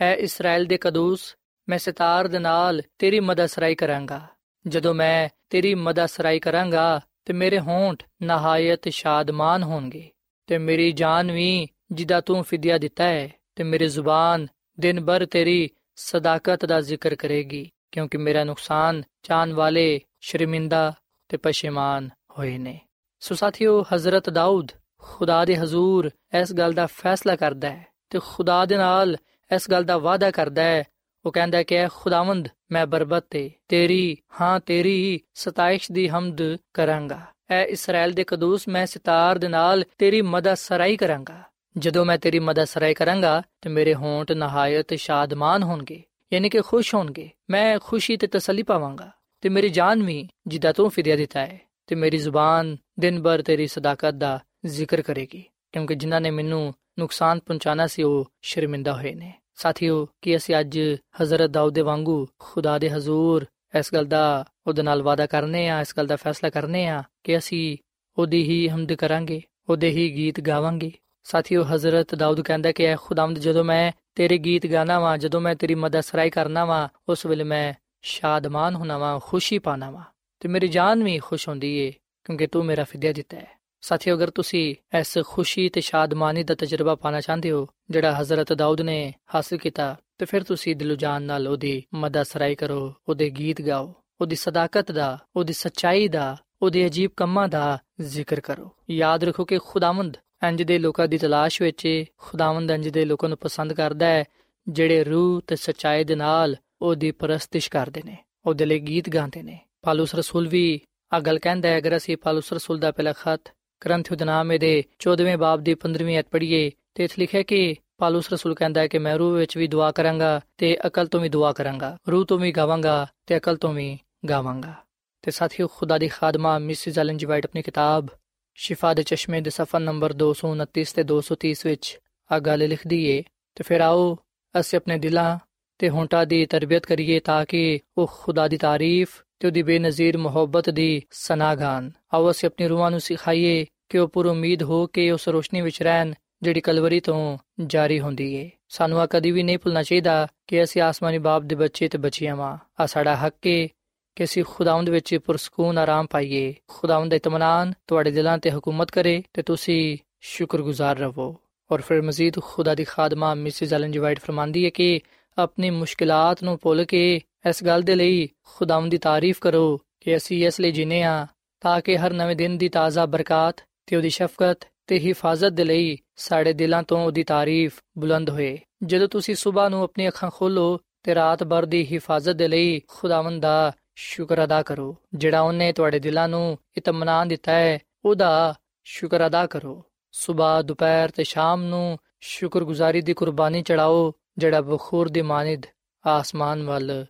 ਐ 0.00 0.16
ਇਸਰਾਇਲ 0.16 0.64
ਦੇ 0.64 0.76
ਕਦੂਸ, 0.76 1.36
ਮੈਂ 1.68 1.78
ਸਿਤਾਰ 1.78 2.28
ਦੇ 2.28 2.38
ਨਾਲ 2.38 2.82
ਤੇਰੀ 2.98 3.20
ਮਦਦ 3.20 3.46
ਸਰਾਈ 3.46 3.74
ਕਰਾਂਗਾ। 3.74 4.26
ਜਦੋਂ 4.66 4.94
ਮੈਂ 4.94 5.28
ਤੇਰੀ 5.50 5.74
ਮਦਦ 5.74 6.06
ਸਰਾਈ 6.06 6.40
ਕਰਾਂਗਾ, 6.40 7.00
ਤੇ 7.24 7.32
ਮੇਰੇ 7.32 7.60
ਹੋਂਠ 7.60 8.02
ਨਹਾਇਤ 8.22 8.88
ਸ਼ਾਦਮਾਨ 8.88 9.62
ਹੋਣਗੇ। 9.62 10.10
ਤੇ 10.46 10.58
ਮੇਰੀ 10.58 10.92
ਜਾਨ 10.92 11.32
ਵੀ 11.32 11.66
ਜਿਦਾ 11.92 12.20
ਤੂੰ 12.20 12.42
ਫਿਦਿਆ 12.42 12.78
ਦਿੱਤਾ 12.78 13.04
ਹੈ, 13.04 13.32
ਤੇ 13.54 13.64
ਮੇਰੀ 13.64 13.88
ਜ਼ੁਬਾਨ 13.88 14.46
ਦਿਨ 14.80 15.04
ਭਰ 15.04 15.26
ਤੇਰੀ 15.26 15.70
ਸਦਾਕਤ 15.96 16.64
ਦਾ 16.64 16.80
ਜ਼ਿਕਰ 16.80 17.14
ਕਰੇਗੀ, 17.14 17.70
ਕਿਉਂਕਿ 17.92 18.18
ਮੇਰਾ 18.18 18.44
ਨੁਕਸਾਨ 18.44 19.02
ਚਾਨ 19.22 19.54
ਵਾਲੇ 19.54 20.00
ਸ਼ਰਮਿੰਦਾ 20.20 20.94
ਤੇ 21.28 21.36
ਪਸ਼ੇਮਾਨ 21.36 22.10
ਹੋਏ 22.38 22.58
ਨੇ। 22.58 22.80
ਸੋ 23.20 23.34
ਸਾਥੀਓ, 23.34 23.84
ਹਜ਼ਰਤ 23.94 24.30
ਦਾਊਦ 24.30 24.72
ਖੁਦਾ 24.98 25.44
ਦੇ 25.44 25.56
ਹਜ਼ੂਰ 25.56 26.10
ਇਸ 26.40 26.52
ਗੱਲ 26.52 26.72
ਦਾ 26.72 26.86
ਫੈਸਲਾ 26.86 27.36
ਕਰਦਾ 27.36 27.70
ਹੈ, 27.70 27.86
ਤੇ 28.10 28.18
ਖੁਦਾ 28.26 28.64
ਦੇ 28.64 28.76
ਨਾਲ 28.76 29.16
ਇਸ 29.54 29.70
ਗੱਲ 29.70 29.84
ਦਾ 29.84 29.98
ਵਾਅਦਾ 29.98 30.30
ਕਰਦਾ 30.30 30.62
ਹੈ। 30.62 30.84
ਉਹ 31.26 31.32
ਕਹਿੰਦਾ 31.32 31.62
ਕਿ 31.62 31.74
ਐ 31.74 31.88
ਖੁਦਾਵੰਦ, 31.94 32.48
ਮੈਂ 32.72 32.86
ਬਰਬਤ 32.86 33.24
ਤੇ 33.30 33.50
ਤੇਰੀ, 33.68 34.16
ਹਾਂ 34.40 34.60
ਤੇਰੀ 34.60 35.20
ਸਤਾਇਸ਼ 35.34 35.92
ਦੀ 35.92 36.08
ਹਮਦ 36.08 36.56
ਕਰਾਂਗਾ। 36.74 37.20
ਐ 37.50 37.64
ਇਸਰਾਇਲ 37.64 38.12
ਦੇ 38.12 38.24
ਕਦੂਸ 38.24 38.68
ਮੈਂ 38.68 38.86
ਸਿਤਾਰ 38.86 39.38
ਦੇ 39.38 39.48
ਨਾਲ 39.48 39.84
ਤੇਰੀ 39.98 40.22
ਮਦਦ 40.22 40.54
ਸਰਾਈ 40.54 40.96
ਕਰਾਂਗਾ। 40.96 41.42
ਜਦੋਂ 41.78 42.04
ਮੈਂ 42.04 42.18
ਤੇਰੀ 42.18 42.38
ਮਦਦ 42.38 42.64
ਸਰਾਈ 42.64 42.94
ਕਰਾਂਗਾ, 42.94 43.42
ਤੇ 43.60 43.70
ਮੇਰੇ 43.70 43.94
ਹੋਂਟ 43.94 44.32
ਨਹਾਇਤ 44.32 44.94
ਸ਼ਾਦਮਾਨ 44.94 45.62
ਹੋਣਗੇ, 45.62 46.02
ਯਾਨੀ 46.32 46.48
ਕਿ 46.48 46.60
ਖੁਸ਼ 46.60 46.94
ਹੋਣਗੇ। 46.94 47.30
ਮੈਂ 47.50 47.78
ਖੁਸ਼ੀ 47.82 48.16
ਤੇ 48.16 48.26
ਤਸੱਲੀ 48.26 48.62
ਪਾਵਾਂਗਾ। 48.62 49.10
ਤੇ 49.40 49.48
ਮੇਰੀ 49.48 49.68
ਜਾਨ 49.68 50.02
ਵੀ 50.02 50.28
ਜਿੱਦਾਂ 50.46 50.72
ਤੂੰ 50.72 50.90
ਫਿਰਿਆ 50.90 51.16
ਦਿੱਤਾ 51.16 51.40
ਹੈ, 51.40 51.60
ਤੇ 51.86 51.94
ਮੇਰੀ 51.94 52.16
ਜ਼ੁਬਾਨ 52.16 52.76
ਦਿਨ 53.00 53.22
ਭਰ 53.22 53.42
ਤੇਰੀ 53.42 53.66
ਸਦਾਕਤ 53.66 54.14
ਦਾ 54.14 54.40
ਜ਼ਿਕਰ 54.66 55.02
ਕਰੇਗੀ, 55.02 55.44
ਕਿਉਂਕਿ 55.72 55.94
ਜਿਨ੍ਹਾਂ 55.94 56.20
ਨੇ 56.20 56.30
ਮੈਨੂੰ 56.30 56.74
ਨੁਕਸਾਨ 56.98 57.38
ਪਹੁੰਚਾਣਾ 57.38 57.86
ਸੀ, 57.86 58.02
ਉਹ 58.02 58.30
ਸ਼ਰਮਿੰਦਾ 58.42 58.92
ਹੋਏ 58.92 59.14
ਨੇ। 59.14 59.32
ਸਾਥੀਓ, 59.54 60.08
ਕਿ 60.22 60.36
ਅਸੀਂ 60.36 60.54
ਅੱਜ 60.60 60.78
ਹਜ਼ਰਤ 61.22 61.50
ਦਾਊਦ 61.50 61.74
ਦੇ 61.74 61.80
ਵਾਂਗੂ 61.80 62.28
ਖੁਦਾ 62.38 62.78
ਦੇ 62.78 62.90
ਹਜ਼ੂਰ 62.90 63.46
ਇਸ 63.78 63.94
ਗੱਲ 63.94 64.04
ਦਾ 64.04 64.44
ਉਹਦੇ 64.66 64.82
ਨਾਲ 64.82 65.02
ਵਾਦਾ 65.02 65.26
ਕਰਨੇ 65.26 65.68
ਆ, 65.68 65.80
ਇਸ 65.80 65.94
ਗੱਲ 65.96 66.06
ਦਾ 66.06 66.16
ਫੈਸਲਾ 66.16 66.50
ਕਰਨੇ 66.50 66.86
ਆ 66.86 67.02
ਕਿ 67.24 67.38
ਅਸੀਂ 67.38 67.76
ਉਹਦੀ 68.18 68.42
ਹੀ 68.42 68.68
ਹਮਦ 68.68 68.92
ਕਰਾਂਗੇ, 68.92 69.42
ਉਹਦੇ 69.68 69.90
ਹੀ 69.90 70.16
ਗੀਤ 70.16 70.40
ਗਾਵਾਂਗੇ? 70.40 70.92
ਸਾਥੀਓ, 71.24 71.64
ਹਜ਼ਰਤ 71.64 72.14
ਦਾਊਦ 72.14 72.40
ਕਹਿੰਦਾ 72.40 72.72
ਕਿ, 72.72 72.84
ਐ 72.84 72.96
ਖੁਦਾਵੰਦ, 72.96 73.38
ਜਦੋਂ 73.38 73.64
ਮੈਂ 73.64 73.92
ਤੇਰੇ 74.14 74.38
ਗੀਤ 74.38 74.66
ਗਾਣਾ 74.66 75.00
ਵਾਂ, 75.00 75.18
ਜਦੋਂ 75.18 75.40
ਮੈਂ 75.40 75.54
ਤੇਰੀ 75.54 75.74
ਮਦਦ 75.74 76.00
ਸਰਾਈ 76.00 76.30
ਕਰਨਾ 76.30 76.64
ਵਾਂ, 76.64 76.88
ਉਸ 77.08 77.26
ਵੇਲੇ 77.26 77.44
ਮੈਂ 77.44 77.74
ਸ਼ਾਦਮਾਨ 78.02 78.74
ਹੋਣਾ 78.74 78.98
ਵਾਂ, 78.98 79.20
ਖੁਸ਼ੀ 79.22 79.58
ਪਾਣਾ 79.58 79.90
ਵਾਂ 79.90 80.04
ਤੇ 80.40 80.48
ਮੇਰੀ 80.48 80.68
ਜਾਨ 80.68 81.04
ਵੀ 81.04 81.18
ਖੁਸ਼ 81.18 81.48
ਹੁੰਦੀ 81.48 81.76
ਏ 81.78 81.92
ਕਿਉਂਕਿ 82.24 82.46
ਤੂੰ 82.46 82.64
ਮੇਰਾ 82.64 82.84
ਫਿਦਿਆ 82.84 83.12
ਦਿੱਤਾ 83.12 83.36
ਹੈ। 83.36 83.55
ਸਾਥੀਓ, 83.86 84.14
ਅਗਰ 84.16 84.30
ਤੁਸੀਂ 84.30 84.74
ਇਸ 84.98 85.18
ਖੁਸ਼ੀ 85.26 85.68
ਤੇ 85.68 85.80
ਸ਼ਾਦਮਾਨੀ 85.80 86.42
ਦਾ 86.44 86.54
ਤਜਰਬਾ 86.54 86.94
ਪਾਣਾ 86.94 87.20
ਚਾਹੁੰਦੇ 87.20 87.50
ਹੋ, 87.50 87.66
ਜਿਹੜਾ 87.90 88.12
ਹਜ਼ਰਤ 88.12 88.52
ਦਾਊਦ 88.52 88.80
ਨੇ 88.80 89.12
ਹਾਸਲ 89.34 89.58
ਕੀਤਾ, 89.58 89.94
ਤੇ 90.18 90.24
ਫਿਰ 90.24 90.42
ਤੁਸੀਂ 90.42 90.74
ਦਿਲੋਂ 90.76 90.96
ਜਾਨ 90.96 91.22
ਨਾਲ 91.22 91.48
ਉਹਦੀ 91.48 91.82
ਮਦਦ 91.94 92.22
ਸਰਾਈ 92.22 92.54
ਕਰੋ, 92.54 92.92
ਉਹਦੇ 93.08 93.30
ਗੀਤ 93.30 93.60
ਗਾਓ, 93.62 93.92
ਉਹਦੀ 94.20 94.36
ਸਦਾਕਤ 94.36 94.92
ਦਾ, 94.92 95.18
ਉਹਦੀ 95.36 95.52
ਸੱਚਾਈ 95.52 96.08
ਦਾ, 96.08 96.36
ਉਹਦੇ 96.62 96.86
ਅਜੀਬ 96.86 97.10
ਕੰਮਾਂ 97.16 97.48
ਦਾ 97.48 97.78
ਜ਼ਿਕਰ 98.00 98.40
ਕਰੋ। 98.40 98.70
ਯਾਦ 98.90 99.24
ਰੱਖੋ 99.24 99.44
ਕਿ 99.44 99.58
ਖੁਦਾਵੰਦ 99.64 100.16
ਇੰਜ 100.48 100.62
ਦੇ 100.62 100.78
ਲੋਕਾਂ 100.78 101.06
ਦੀ 101.08 101.18
ਤਲਾਸ਼ 101.18 101.60
ਵਿੱਚ 101.62 101.86
ਖੁਦਾਵੰਦ 102.18 102.70
ਇੰਜ 102.70 102.88
ਦੇ 102.88 103.04
ਲੋਕਾਂ 103.04 103.28
ਨੂੰ 103.28 103.38
ਪਸੰਦ 103.38 103.72
ਕਰਦਾ 103.72 104.06
ਹੈ, 104.06 104.24
ਜਿਹੜੇ 104.66 105.04
ਰੂਹ 105.04 105.40
ਤੇ 105.46 105.56
ਸੱਚਾਈ 105.56 106.04
ਦੇ 106.04 106.14
ਨਾਲ 106.14 106.56
ਉਹਦੀ 106.82 107.10
ਪਰਸਤਿਸ਼ 107.12 107.70
ਕਰਦੇ 107.70 108.02
ਨੇ, 108.04 108.16
ਉਹਦੇ 108.46 108.64
ਲਈ 108.64 108.78
ਗੀਤ 108.80 109.08
ਗਾਉਂਦੇ 109.10 109.42
ਨੇ। 109.42 109.58
ਪਾਲੂਸ 109.82 110.14
ਰਸੂਲ 110.14 110.48
ਵੀ 110.48 110.80
ਆ 111.12 111.20
ਗੱਲ 111.20 111.38
ਕਹਿੰਦਾ 111.38 111.68
ਹੈ, 111.68 111.78
ਅਗਰ 111.78 111.96
ਅਸੀਂ 111.96 112.16
ਪਾਲੂਸ 112.16 112.52
ਰਸੂਲ 112.52 112.78
ਦਾ 112.78 112.90
ਪਹਿਲਾ 112.90 113.12
ਖਤ 113.12 113.52
ਗ੍ਰੰਥ 113.86 114.12
ਦੇ 114.60 114.84
14ਵੇਂ 114.98 115.36
ਬਾਬ 115.36 115.60
ਦੀ 115.60 115.74
15ਵੀਂ 115.74 116.18
ਅਧ 116.18 116.24
ਪੜ੍ਹੀਏ, 116.30 116.70
ਤੇ 116.94 117.04
ਇਥੇ 117.04 117.14
ਲਿਖਿਆ 117.18 117.42
ਕਿ 117.42 117.76
ਪਾਲੂਸ 117.98 118.32
ਰਸੂਲ 118.32 118.54
ਕਹਿੰਦਾ 118.54 118.80
ਹੈ 118.80 118.86
ਕਿ 118.86 118.98
ਮੈਂ 118.98 119.18
ਰੂਹ 119.18 119.32
ਵਿੱਚ 119.32 119.56
ਵੀ 119.56 119.66
ਦੁਆ 119.66 119.90
ਕਰਾਂਗਾ 119.90 120.40
ਤੇ 120.58 120.76
ਅਕਲ 120.86 121.06
ਤੋਂ 121.06 121.20
ਵੀ 121.20 121.28
ਦੁਆ 121.28 121.52
ਕਰਾਂਗਾ, 121.52 121.96
ਰੂਹ 122.10 122.24
ਤੋਂ 122.24 122.38
ਵੀ 122.38 122.52
ਗਾਵਾਂਗਾ 122.52 123.06
ਤੇ 123.26 123.36
ਅਕਲ 123.36 123.56
ਤੋਂ 123.56 123.72
ਵੀ 123.74 123.98
ਗਾਵਾਂਗਾ। 124.28 124.74
ਤੇ 125.22 125.30
ਸਾਥੀਓ, 125.30 125.66
ਖੁਦਾ 125.66 125.98
ਦੀ 125.98 126.08
ਖਾਦਮਾ 126.08 126.58
ਮਿਸਿਸ 126.58 126.98
ਐਲਨ 126.98 127.16
ਜੀ 127.16 127.26
ਵਾਈਟ 127.26 127.44
ਆਪਣੀ 127.44 127.62
ਕਿਤਾਬ 127.62 128.08
ਸ਼ਿਫਾ 128.54 128.94
ਦੇ 128.94 129.02
ਚਸ਼ਮੇ 129.02 129.40
ਦੇ 129.40 129.50
ਸਫਾ 129.50 129.78
ਨੰਬਰ 129.78 130.12
229 130.12 130.92
ਤੇ 130.94 131.04
230 131.04 131.66
ਵਿੱਚ 131.66 131.98
ਆ 132.32 132.38
ਗੱਲ 132.38 132.68
ਲਿਖਦੀ 132.68 133.04
ਏ, 133.04 133.22
ਤੇ 133.54 133.64
ਫਿਰ 133.64 133.80
ਆਓ 133.80 134.16
ਅਸੀਂ 134.60 134.76
ਆਪਣੇ 134.76 134.98
ਦਿਲਾਂ 134.98 135.38
ਤੇ 135.78 135.88
ਹੋਂਟਾਂ 135.88 136.26
ਦੀ 136.26 136.46
ਤਰਬੀਅਤ 136.46 136.86
ਕਰੀਏ 136.86 137.20
ਤਾਂ 137.20 137.44
ਕਿ 137.46 137.80
ਉਹ 137.98 138.10
ਖੁਦਾ 138.12 138.48
ਦੀ 138.48 138.56
ਤਾਰੀਫ 138.56 139.22
ਤੇ 139.40 139.46
ਉਹਦੀ 139.46 139.62
ਬੇਨਜ਼ੀਰ 139.62 140.16
ਮੁਹੱਬਤ 140.16 140.70
ਦੀ 140.70 141.02
ਸਨਾਗਾਨ 141.10 141.90
ਆਓ 142.14 142.30
ਅਸੀਂ 142.30 142.46
ਆਪਣੀ 142.46 142.68
ਰੂਹਾਂ 142.68 142.90
ਨੂੰ 142.90 143.00
ਸਿਖਾਈਏ 143.00 143.66
ਕਿ 143.88 143.98
ਉਹ 143.98 144.08
ਪੁਰ 144.08 144.26
ਉਮੀਦ 144.26 144.62
ਹੋ 144.62 144.86
ਕੇ 144.86 145.10
ਉਸ 145.10 145.28
ਰੋਸ਼ਨੀ 145.28 145.60
ਵਿੱਚ 145.60 145.82
ਰਹਿਣ 145.82 146.12
ਜਿਹੜੀ 146.42 146.60
ਕਲਵਰੀ 146.60 147.00
ਤੋਂ 147.00 147.38
ਜਾਰੀ 147.66 148.00
ਹੁੰਦੀ 148.00 148.34
ਏ। 148.34 148.50
ਸਾਨੂੰ 148.68 149.00
ਆ 149.00 149.06
ਕਦੀ 149.06 149.30
ਵੀ 149.30 149.42
ਨਹੀਂ 149.42 149.58
ਭੁੱਲਣਾ 149.58 149.82
ਚਾਹੀਦਾ 149.82 150.28
ਕਿ 150.46 150.62
ਅਸੀਂ 150.62 150.82
ਆਸਮਾਨੀ 150.82 151.18
ਬਾਪ 151.18 151.42
ਦੇ 151.42 151.54
ਬੱਚੇ 151.54 151.88
ਤੇ 151.88 151.98
ਬੱਚੀਆਂ 151.98 152.36
ਵਾਂ। 152.36 152.58
ਆ 152.80 152.86
ਸਾਡਾ 152.86 153.16
ਹੱਕ 153.16 153.46
ਏ 153.46 153.68
ਕਿ 154.16 154.24
ਅਸੀਂ 154.24 154.44
ਖੁਦਾਵੰਦ 154.48 154.88
ਵਿੱਚ 154.88 155.16
ਪੁਰਸਕੂਨ 155.16 155.78
ਆਰਾਮ 155.78 156.06
ਪਾਈਏ। 156.06 156.54
ਖੁਦਾਵੰਦ 156.68 157.10
ਦਾ 157.10 157.16
ਇਤਮਾਨਾਨ 157.16 157.72
ਤੁਹਾਡੇ 157.86 158.10
ਦਿਲਾਂ 158.10 158.38
ਤੇ 158.38 158.50
ਹਕੂਮਤ 158.50 158.90
ਕਰੇ 158.90 159.22
ਤੇ 159.34 159.42
ਤੁਸੀਂ 159.42 159.98
ਸ਼ੁਕਰਗੁਜ਼ਾਰ 160.20 160.98
ਰਹੋ। 160.98 161.36
ਔਰ 161.72 161.80
ਫਿਰ 161.80 162.02
ਮਜ਼ੀਦ 162.02 162.34
ਖੁਦਾ 162.42 162.74
ਦੀ 162.74 162.84
ਖਾਦਮਾ 162.84 163.34
ਮਿਸਿਸ 163.34 163.72
ਐਲਨ 163.72 163.92
ਜੀ 163.92 163.98
ਵਾਈਟ 163.98 164.20
ਫਰਮਾਂਦੀ 164.20 164.64
ਹੈ 164.64 164.70
ਕਿ 164.70 165.00
ਆਪਣੀ 165.38 165.70
ਮੁਸ਼ਕਲਾਂ 165.70 166.34
ਨੂੰ 166.44 166.58
ਭੁੱਲ 166.62 166.84
ਕੇ 166.84 167.20
ਇਸ 167.48 167.64
ਗੱਲ 167.64 167.82
ਦੇ 167.82 167.94
ਲਈ 167.94 168.28
ਖੁਦਾਵੰਦ 168.42 168.90
ਦੀ 168.90 168.98
ਤਾਰੀਫ 168.98 169.38
ਕਰੋ 169.40 169.80
ਕਿ 170.00 170.16
ਅਸੀਂ 170.16 170.46
ਇਸ 170.46 170.60
ਲਈ 170.60 170.72
ਜਿਨੇ 170.72 171.02
ਆ 171.02 171.26
ਤਾਂ 171.60 171.80
ਕਿ 171.80 171.98
ਹਰ 171.98 172.12
ਨਵੇਂ 172.12 172.36
ਦਿਨ 172.36 172.58
ਦੀ 172.58 172.68
ਤਾਜ਼ਾ 172.68 173.06
ਬਰਕਤ 173.06 173.65
ਤੇ 173.86 173.96
ਉਹਦੀ 173.96 174.10
ਸ਼ਫਕਤ 174.10 174.58
ਤੇ 174.86 174.98
ਹਿਫਾਜ਼ਤ 175.00 175.48
ਦੇ 175.48 175.64
ਲਈ 175.64 175.96
ਸਾਡੇ 176.16 176.52
ਦਿਲਾਂ 176.52 176.82
ਤੋਂ 176.82 177.04
ਉਹਦੀ 177.06 177.24
ਤਾਰੀਫ 177.24 177.80
ਬੁਲੰਦ 177.98 178.30
ਹੋਏ। 178.30 178.58
ਜਦੋਂ 178.82 179.08
ਤੁਸੀਂ 179.08 179.34
ਸਵੇਰ 179.34 179.70
ਨੂੰ 179.70 179.82
ਆਪਣੀ 179.82 180.08
ਅੱਖਾਂ 180.08 180.30
ਖੋਲੋ 180.30 180.78
ਤੇ 181.02 181.14
ਰਾਤ 181.14 181.44
ਭਰ 181.44 181.66
ਦੀ 181.66 181.86
ਹਿਫਾਜ਼ਤ 181.92 182.32
ਦੇ 182.32 182.48
ਲਈ 182.48 182.80
ਖੁਦਾਵੰਦ 182.88 183.42
ਦਾ 183.42 183.72
ਸ਼ੁਕਰ 183.94 184.44
ਅਦਾ 184.44 184.62
ਕਰੋ, 184.62 184.96
ਜਿਹੜਾ 185.14 185.40
ਉਹਨੇ 185.40 185.72
ਤੁਹਾਡੇ 185.72 185.98
ਦਿਲਾਂ 185.98 186.28
ਨੂੰ 186.28 186.58
ਇਤਮਾਨਾਨ 186.76 187.28
ਦਿੱਤਾ 187.28 187.52
ਹੈ, 187.52 187.78
ਉਹਦਾ 188.04 188.54
ਸ਼ੁਕਰ 188.84 189.26
ਅਦਾ 189.26 189.46
ਕਰੋ। 189.46 189.82
ਸਵੇਰ 190.12 190.62
ਦੁਪਹਿਰ 190.62 191.08
ਤੇ 191.08 191.24
ਸ਼ਾਮ 191.24 191.62
ਨੂੰ 191.62 191.98
ਸ਼ੁਕਰਗੁਜ਼ਾਰੀ 192.20 193.00
ਦੀ 193.00 193.14
ਕੁਰਬਾਨੀ 193.14 193.62
ਚੜਾਓ 193.62 194.12
ਜਿਹੜਾ 194.38 194.60
ਬਖੂਰ 194.60 195.08
ਦੀ 195.08 195.22
ਮਾਨਿਦ 195.22 195.62
ਆਸਮਾਨ 196.06 196.62
ਵੱਲ 196.62 197.06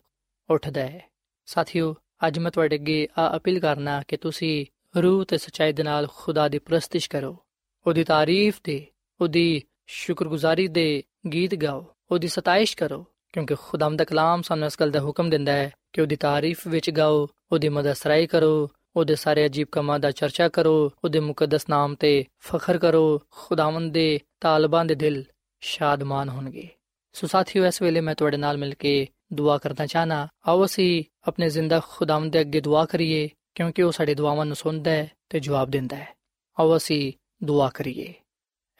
ਉੱਠਦਾ 0.49 0.81
ਹੈ। 0.81 1.01
ਸਾਥੀਓ, 1.45 1.95
ਅੱਜ 2.27 2.39
ਮੈਂ 2.39 2.51
ਤੁਹਾਡੇ 2.51 2.75
ਅੱਗੇ 2.75 3.07
ਆ 3.17 3.37
ਅਪੀਲ 3.37 3.59
ਕਰਨਾ 3.59 4.01
ਕਿ 4.07 4.17
ਤੁਸੀਂ 4.17 4.65
ਰੂਹ 5.03 5.25
ਤੇ 5.25 5.37
ਸਚਾਈ 5.37 5.73
ਦੇ 5.73 5.83
ਨਾਲ 5.83 6.07
ਖੁਦਾ 6.15 6.47
ਦੀ 6.47 6.59
ਪ੍ਰਸਤਿਸ਼ 6.59 7.09
ਕਰੋ। 7.09 7.37
ਉਹਦੀ 7.87 8.03
ਤਾਰੀਫ 8.03 8.59
ਤੇ 8.63 8.85
ਉਹਦੀ 9.21 9.61
ਸ਼ੁਕਰਗੁਜ਼ਾਰੀ 9.87 10.67
ਦੇ 10.67 11.03
ਗੀਤ 11.33 11.55
ਗਾਓ, 11.55 11.85
ਉਹਦੀ 12.11 12.27
ਸਤਾਇਸ਼ 12.27 12.77
ਕਰੋ, 12.77 13.05
ਕਿਉਂਕਿ 13.33 13.55
ਖੁਦਾਮ 13.55 13.95
ਦਾ 13.95 14.03
ਕਲਾਮ 14.03 14.41
ਸਾਨੂੰ 14.41 14.65
ਇਸ 14.65 14.77
ਗੱਲ 14.79 14.91
ਦਾ 14.91 14.99
ਹੁਕਮ 14.99 15.29
ਦਿੰਦਾ 15.29 15.51
ਹੈ 15.51 15.71
ਕਿ 15.93 16.01
ਉਹਦੀ 16.01 16.15
ਤਾਰੀਫ 16.15 16.67
ਵਿੱਚ 16.67 16.89
ਗਾਓ, 16.89 17.27
ਉਹਦੀ 17.51 17.69
ਮਦਦ 17.69 17.93
ਸਰਾਈ 17.93 18.27
ਕਰੋ, 18.27 18.69
ਉਹਦੇ 18.95 19.15
ਸਾਰੇ 19.15 19.45
ਅਜੀਬ 19.45 19.67
ਕਮਾਂ 19.71 19.99
ਦਾ 19.99 20.11
ਚਰਚਾ 20.11 20.49
ਕਰੋ, 20.49 20.91
ਉਹਦੇ 21.03 21.19
ਮੁਕੱਦਸ 21.19 21.69
ਨਾਮ 21.69 21.95
ਤੇ 21.95 22.25
ਫਖਰ 22.39 22.77
ਕਰੋ, 22.77 23.21
ਖੁਦਾਵੰਦ 23.29 23.93
ਦੇ 23.93 24.19
ਤਾਲਬਾਂ 24.41 24.85
ਦੇ 24.85 24.95
ਦਿਲ 24.95 25.23
ਸ਼ਾਦਮਾਨ 25.61 26.29
ਹੋਣਗੇ। 26.29 26.69
ਸੋ 27.13 27.27
ਸਾਥੀਓ, 27.27 27.65
ਇਸ 27.65 27.81
ਵੇਲੇ 27.81 28.01
ਮੈਂ 28.01 28.15
ਤੁਹਾਡੇ 28.15 28.37
ਨਾਲ 28.37 28.57
ਮਿਲ 28.57 28.73
ਕੇ 28.73 29.07
ਦੁਆ 29.33 29.57
ਕਰਨਾ 29.57 29.85
ਚਾਹਨਾ, 29.85 30.27
ਆਓ 30.47 30.65
ਅਸੀਂ 30.65 31.03
ਆਪਣੇ 31.27 31.49
ਜ਼ਿੰਦਾ 31.49 31.81
ਖੁਦਾਵੰਦ 31.89 32.31
ਦੇ 32.31 32.41
ਅੱਗੇ 32.41 32.61
ਦੁਆ 32.61 32.85
ਕਰੀਏ 32.85 33.29
ਕਿਉਂਕਿ 33.57 33.83
ਉਹ 33.83 33.91
ਸਾਡੇ 33.91 34.15
ਦੁਆਵਾਂ 34.15 34.45
ਨੂੰ 34.45 34.55
ਸੁਣਦਾ 34.55 34.91
ਹੈ 34.91 35.11
ਤੇ 35.29 35.39
ਜਵਾਬ 35.39 35.69
ਦਿੰਦਾ 35.69 35.95
ਹੈ। 35.95 36.07
ਆਓ 36.59 36.77
ਅਸੀਂ 36.77 37.13
ਦੁਆ 37.45 37.69
ਕਰੀਏ। 37.73 38.13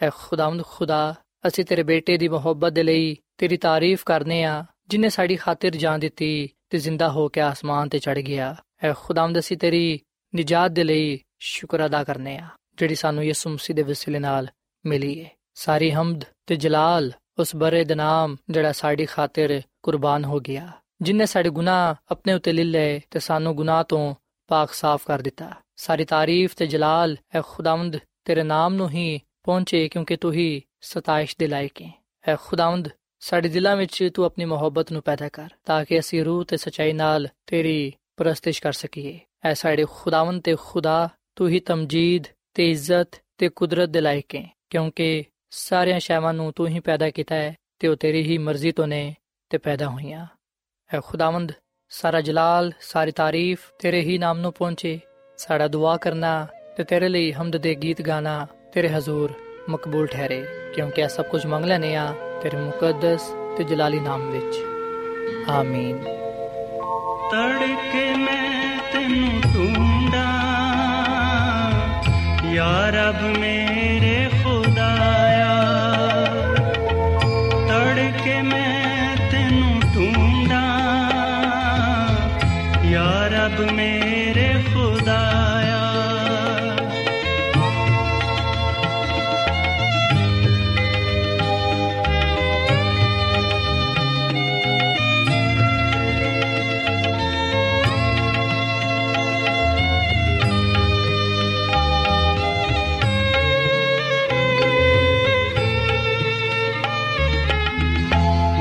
ਐ 0.02 0.10
ਖੁਦਾਵੰਦ 0.16 0.64
ਖੁਦਾ, 0.64 1.16
ਅਸੀਂ 1.48 1.66
ਤੇਰੇ 1.66 1.84
ਬੇਟੇ 1.84 2.18
ਦੀ 2.18 2.28
ਮੁਹੱਬਤ 2.28 2.72
ਦੇ 2.72 2.84
ਲਈ 2.84 3.18
ਤੇਰੀ 3.38 3.58
ਤਾਰੀਫ 3.58 4.04
ਕਰਨੇ 4.04 4.44
ਆ, 4.44 4.66
ਜਿਨੇ 4.88 5.10
ਸਾਡੀ 5.10 5.36
ਖਾਤਰ 5.36 5.70
ਜਾਨ 5.70 6.00
ਦਿੱਤੀ 6.00 6.50
ਤੇ 6.70 6.78
ਜ਼ਿੰਦਾ 6.78 7.10
ਹੋ 7.10 7.30
ਕੇ 7.30 7.42
ਆਸਮਾਨ 7.42 7.90
ਤੇ 7.90 8.00
ਚੜ 8.00 8.20
ਗਿਆ। 8.20 8.56
ਐ 8.84 8.94
ਖੁਦਾਵੰਦ, 8.94 9.40
ਅਸੀਂ 9.40 9.58
ਤੇਰੀ 9.58 10.00
ਨਿਜਾਤ 10.36 10.72
ਦੇ 10.72 10.84
ਲਈ 10.84 11.20
ਸ਼ੁਕਰ 11.40 11.86
ਅਦਾ 11.86 12.04
ਕਰਨੇ 12.04 12.38
ਆ, 12.38 12.48
ਜਿਹੜੀ 12.78 12.96
ਸਾਨੂੰ 12.96 13.26
ਯਿਸੂ 13.26 13.50
ਮਸੀਹ 13.50 13.76
ਦੇ 13.76 13.82
ਵਸਿਲੇ 13.82 14.20
ਨਾਲ 14.20 14.48
ਮਿਲੀ 14.86 15.24
ਹੈ 15.24 15.32
ਸਾਰੀ 15.54 15.92
ਹਮਦ 15.92 16.24
ਤੇ 16.46 16.56
ਜਲਾਲ 16.56 17.14
ਉਸ 17.40 17.56
ਬਰੇ 17.56 17.84
ਦੇ 17.84 17.96
ਨਾਮ 17.96 18.38
ਜਿਹੜਾ 18.50 18.72
ਸਾਡੀ 18.72 19.06
ਖਾਤਰ 19.06 19.62
ਕੁਰਬਾਨ 19.84 20.26
ਹੋ 20.26 20.40
ਗਿਆ, 20.40 20.72
ਜਿਨੇ 21.02 21.26
ਸਾਡੇ 21.26 21.50
ਗੁਨਾਹ 21.50 21.96
ਆਪਣੇ 22.12 22.34
ਉੱਤੇ 22.34 22.52
ਲੈ 22.52 22.64
ਲਏ 22.64 23.02
ਤੇ 23.12 23.20
ਸਾਨੂੰ 23.20 23.56
ਗੁਨਾਹ 23.56 23.84
ਤੋਂ 23.84 24.16
ਪਾਕ 24.48 24.74
ਸਾਫ਼ 24.74 25.08
ਕਰ 25.08 25.22
ਦਿੱਤਾ। 25.22 25.52
ਸਾਰੀ 25.76 26.06
ਤਾਰੀਫ 26.06 26.56
ਤੇ 26.56 26.68
ਜਲਾਲ, 26.68 27.18
ਐ 27.36 27.42
ਖੁਦਾਵੰਦ, 27.48 27.98
ਤੇਰੇ 28.26 28.44
ਨਾਮ 28.44 28.74
ਨੂੰ 28.74 28.90
ਹੀ 28.90 29.20
ਪਹੁੰਚੇ 29.44 29.88
ਕਿਉਂਕਿ 29.88 30.16
ਤੂੰ 30.16 30.34
ਹੀ 30.34 30.62
ਸਤਾਇਸ਼ 30.82 31.36
ਦੇ 31.40 31.48
ਲਾਇਕ 31.48 31.82
ਹੈ 31.82 31.92
ਐ 32.28 32.36
ਖੁਦਾਵੰਦ, 32.36 32.90
ਸਾਡੇ 33.20 33.50
ਦਿਲਾਂ 33.50 33.76
ਵਿੱਚ 33.76 34.10
ਤੂੰ 34.14 34.26
ਆਪਣੀ 34.26 34.46
ਮੁਹੱਬਤ 34.46 34.92
ਨੂੰ 34.92 35.02
ਪੈਦਾ 35.02 35.30
ਕਰ 35.30 35.50
ਤਾਂ 35.66 35.84
ਕਿ 35.86 36.00
ਅਸੀਂ 36.00 36.24
ਰੂਹ 36.26 36.44
ਤੇ 36.44 36.58
ਸਚਾਈ 36.58 36.94
ਨਾਲ 36.94 37.28
ਤੇਰੀ 37.46 37.94
ਪ੍ਰਸਤਿਸ਼ 38.18 38.62
ਕਰ 38.62 38.74
ਸਕੀਏ। 38.74 39.20
ਐ 39.46 39.54
ਸਾਡੇ 39.54 39.86
ਖੁਦਾਵੰਦ 39.92 40.42
ਤੇ 40.44 40.56
ਖੁਦਾ, 40.62 41.10
ਤੂੰ 41.36 41.50
ਹੀ 41.50 41.60
ਤਮਜੀਦ 41.60 42.24
ਤੇ 42.54 42.72
ਇੱਜ਼ਤ 42.72 43.22
ਤੇ 43.38 43.50
ਕੁਦਰਤ 43.50 43.90
ਦੇ 43.90 44.02
ਲਾਇਕ 44.02 44.36
ਹੈ 44.36 44.58
ਕਿਉਂਕਿ 44.70 45.24
ਸਾਰੀਆਂ 45.50 46.00
ਸ਼ੈਵਾਂ 46.00 46.34
ਨੂੰ 46.34 46.52
ਤੂੰ 46.54 46.68
ਹੀ 46.68 46.80
ਪੈਦਾ 46.80 47.10
ਕੀਤਾ 47.10 47.36
ਹੈ 47.36 47.56
ਤੇ 47.80 47.88
ਉਹ 47.88 47.96
ਤੇਰੀ 47.96 48.22
ਹੀ 48.24 48.38
ਮਰਜ਼ੀ 48.38 48.72
ਤੋਂ 48.72 48.88
ਨੇ 48.88 49.16
ਤੇ 49.50 49.58
ਪੈਦਾ 49.58 49.90
ਹੋਈਆਂ। 49.90 50.28
ਐ 50.94 51.00
ਖੁਦਾਵੰਦ 51.04 51.52
ਸਾਰਾ 51.90 52.22
ਜਲਾਲ, 52.22 52.72
ਸਾਰੀ 52.82 53.12
ਤਾਰੀਫ 53.12 53.60
ਤੇਰੇ 53.80 54.02
ਹੀ 54.02 54.18
ਨਾਮ 54.18 54.40
ਨੂੰ 54.40 54.54
ਪਹੁੰਚੇ। 54.54 55.00
ਸਾਡਾ 55.38 55.68
ਦੁਆ 55.68 55.98
ਕਰਨਾ 55.98 56.48
ਤੇ 56.78 56.84
ਤੇਰੇ 56.84 57.10
ਲਈ 57.10 57.32
ਹਮਦ 57.32 57.58
ਦੇ 57.58 57.76
ਗੀਤ 57.76 58.02
ਗਾਣਾ 58.02 58.48
ਤੇਰੇ 58.74 58.90
ਹਜ਼ੂਰ 58.90 59.34
ਮਕਬੂਲ 59.70 60.08
ਠਹਿਰੇ। 60.08 60.46
ਕਿਉਂਕਿ 60.76 61.02
ਇਹ 61.02 61.08
ਸਭ 61.08 61.26
ਕੁਝ 61.26 61.46
ਮੰਗ 61.46 61.66
ਲੈਨੇ 61.66 61.96
ਆ 61.96 62.14
ਤੇਰੇ 62.44 62.58
ਮੁਕੱਦਸ 62.58 63.34
ਤੇ 63.58 63.64
ਜਲਾਲੀ 63.64 64.00
ਨਾਮ 64.00 64.32
ਵਿੱਚ। 64.32 64.58
ਆਮੀਨ। 65.50 65.98
ਤੜਕੇ 67.32 68.16
ਮੈਂ 68.16 68.80
ਤੈਨੂੰ 68.94 69.42
ਢੂੰਡਾਂ 69.56 70.38
ਯਾ 72.54 72.90
ਰੱਬ 72.90 73.22
ਮੇਰੇ 73.22 73.57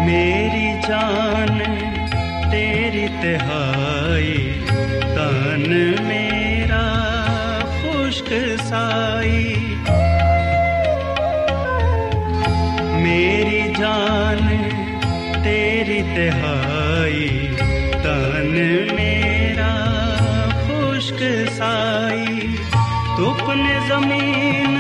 ਮੇਰੀ 0.07 0.66
ਜਾਨ, 0.88 1.59
ਤੇਰੀ 2.51 3.07
ਤਿਹਾਈ, 3.23 4.62
ਤਨ 5.16 5.75
ਮੇਰਾ 6.03 6.83
ਖੁਸ਼ਕ 7.81 8.29
ਸਾਈ। 8.62 9.57
ਮੇਰੀ 13.03 13.75
ਜਾਨ, 13.79 14.49
ਤੇਰੀ 15.45 16.03
ਤਿਹਾਈ, 16.14 17.29
ਤਨ 18.05 18.55
ਮੇਰਾ 18.95 19.73
ਖੁਸ਼ਕ 20.69 21.51
ਸਾਈ। 21.59 22.49
ਧੁੱਪ 23.16 23.51
ਨੇ 23.51 23.81
ਜ਼ਮੀਨ 23.87 24.79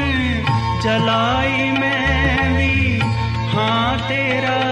ਜਲਾਈ 0.84 1.70
ਮੈਂ 1.70 2.58
ਵੀ, 2.58 3.00
ਹਾਂ 3.54 3.98
ਤੇਰਾ 4.08 4.65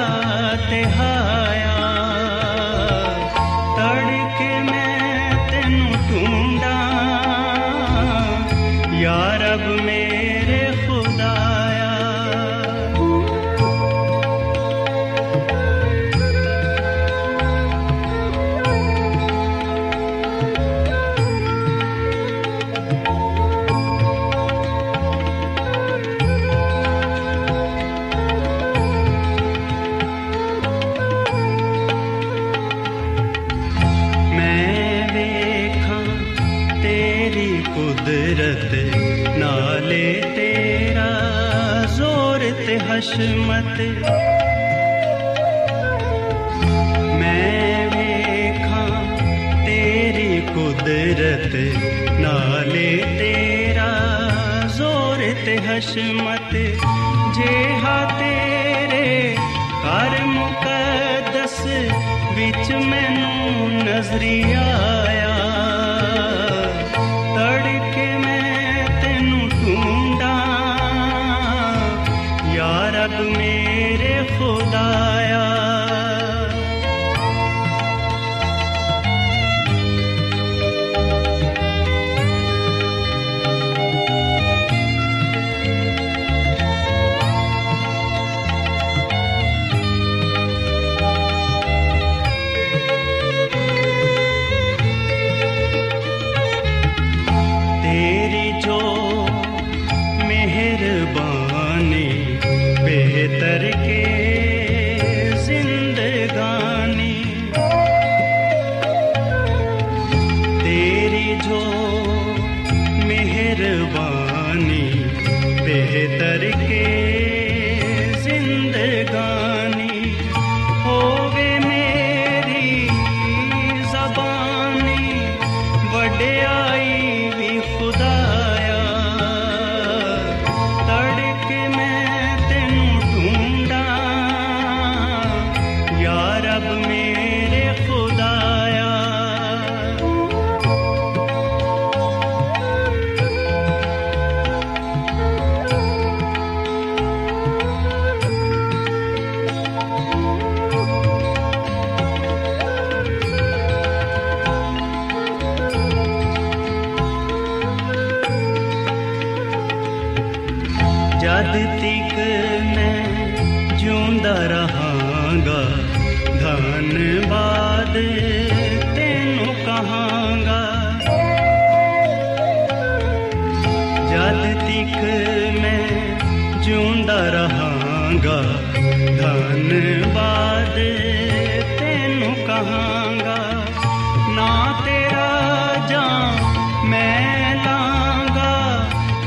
ਮੈਂ 186.85 187.55
ਲਾਂਗਾ 187.57 188.53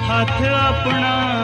ਹੱਥ 0.10 0.42
ਆਪਣਾ 0.54 1.37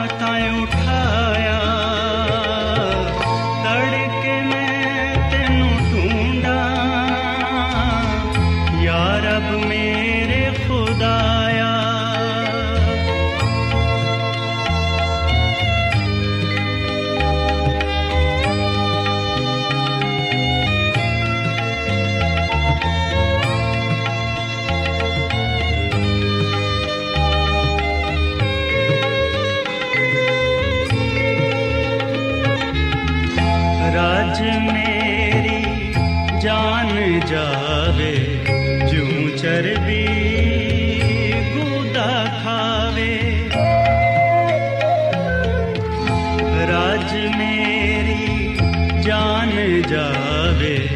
ਜਾਵੇ 50.63 50.88